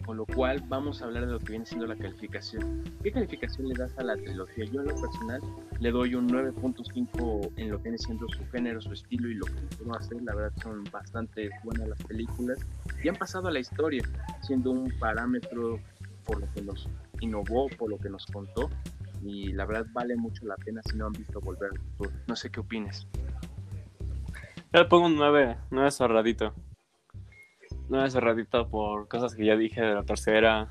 Con 0.04 0.16
lo 0.16 0.26
cual 0.26 0.62
vamos 0.68 1.00
a 1.00 1.04
hablar 1.04 1.26
de 1.26 1.32
lo 1.32 1.38
que 1.38 1.50
viene 1.50 1.66
siendo 1.66 1.86
la 1.86 1.96
calificación. 1.96 2.82
¿Qué 3.02 3.12
calificación 3.12 3.68
le 3.68 3.74
das 3.74 3.96
a 3.98 4.02
la 4.02 4.16
trilogía? 4.16 4.64
Yo 4.64 4.80
en 4.80 4.88
lo 4.88 5.00
personal 5.00 5.40
le 5.78 5.90
doy 5.90 6.14
un 6.14 6.28
9.5 6.28 7.52
en 7.56 7.70
lo 7.70 7.76
que 7.78 7.82
viene 7.84 7.98
siendo 7.98 8.26
su 8.28 8.44
género, 8.50 8.80
su 8.80 8.92
estilo 8.92 9.28
y 9.28 9.34
lo 9.34 9.46
que 9.46 9.76
puedo 9.78 9.94
hacer. 9.96 10.20
La 10.22 10.34
verdad 10.34 10.52
son 10.62 10.84
bastante 10.90 11.50
buenas 11.64 11.88
las 11.88 12.02
películas 12.04 12.58
y 13.02 13.08
han 13.08 13.16
pasado 13.16 13.48
a 13.48 13.52
la 13.52 13.60
historia, 13.60 14.02
siendo 14.42 14.72
un 14.72 14.92
parámetro 14.98 15.78
por 16.24 16.40
lo 16.40 16.52
que 16.52 16.62
nos 16.62 16.88
innovó, 17.20 17.68
por 17.78 17.90
lo 17.90 17.98
que 17.98 18.08
nos 18.08 18.26
contó 18.26 18.68
y 19.24 19.52
la 19.52 19.64
verdad 19.66 19.86
vale 19.92 20.16
mucho 20.16 20.44
la 20.46 20.56
pena 20.56 20.80
si 20.84 20.96
no 20.96 21.06
han 21.06 21.12
visto 21.12 21.40
Volver. 21.40 21.70
No 22.26 22.36
sé 22.36 22.50
qué 22.50 22.60
opines. 22.60 23.06
Yo 24.72 24.80
le 24.80 24.84
pongo 24.86 25.06
un 25.06 25.16
9, 25.16 25.58
9 25.70 25.90
cerradito. 27.82 27.96
9 27.96 28.10
cerradito 28.10 28.68
por 28.68 29.08
cosas 29.08 29.34
que 29.34 29.44
ya 29.44 29.56
dije 29.56 29.80
de 29.80 29.94
la 29.94 30.02
tercera. 30.02 30.68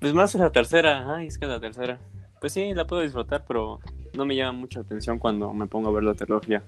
Pues 0.00 0.12
más 0.14 0.32
de 0.32 0.38
la 0.38 0.50
tercera, 0.50 1.16
ay, 1.16 1.26
es 1.26 1.38
que 1.38 1.46
la 1.46 1.60
tercera. 1.60 1.98
Pues 2.40 2.52
sí, 2.52 2.74
la 2.74 2.86
puedo 2.86 3.02
disfrutar, 3.02 3.44
pero 3.46 3.80
no 4.14 4.24
me 4.26 4.36
llama 4.36 4.58
mucha 4.58 4.80
atención 4.80 5.18
cuando 5.18 5.52
me 5.52 5.66
pongo 5.66 5.88
a 5.88 5.92
ver 5.92 6.04
la 6.04 6.14
trilogía. 6.14 6.62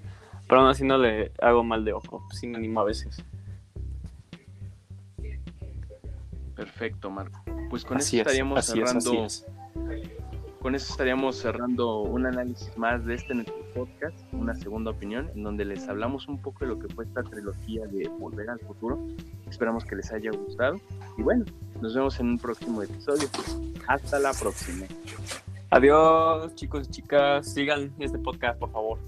Pero 0.47 0.61
aún 0.61 0.69
así 0.69 0.83
no 0.83 0.97
le 0.97 1.31
hago 1.41 1.63
mal 1.63 1.85
de 1.85 1.93
ojo, 1.93 2.25
sí 2.31 2.47
me 2.47 2.57
animo 2.57 2.81
a 2.81 2.83
veces. 2.83 3.23
Perfecto, 6.55 7.09
Marco. 7.09 7.43
Pues 7.69 7.85
con 7.85 7.99
eso 7.99 8.17
estaríamos 8.17 8.65
cerrando 8.65 9.27
con 10.61 10.75
eso 10.75 10.91
estaríamos 10.91 11.37
cerrando 11.37 12.01
un 12.01 12.25
análisis 12.25 12.77
más 12.77 13.05
de 13.05 13.15
este 13.15 13.33
nuestro 13.33 13.55
podcast, 13.73 14.17
una 14.33 14.53
segunda 14.55 14.91
opinión, 14.91 15.29
en 15.35 15.43
donde 15.43 15.65
les 15.65 15.87
hablamos 15.87 16.27
un 16.27 16.41
poco 16.41 16.59
de 16.61 16.67
lo 16.67 16.79
que 16.79 16.93
fue 16.93 17.05
esta 17.05 17.23
trilogía 17.23 17.85
de 17.87 18.09
Volver 18.19 18.49
al 18.49 18.59
Futuro. 18.59 18.99
Esperamos 19.49 19.85
que 19.85 19.95
les 19.95 20.11
haya 20.11 20.31
gustado. 20.31 20.75
Y 21.17 21.21
bueno, 21.21 21.45
nos 21.81 21.95
vemos 21.95 22.19
en 22.19 22.27
un 22.27 22.39
próximo 22.39 22.83
episodio. 22.83 23.27
Hasta 23.87 24.19
la 24.19 24.33
próxima. 24.33 24.85
Adiós, 25.71 26.53
chicos 26.55 26.87
y 26.87 26.91
chicas. 26.91 27.53
Sigan 27.53 27.91
este 27.99 28.17
podcast, 28.19 28.59
por 28.59 28.71
favor. 28.71 28.99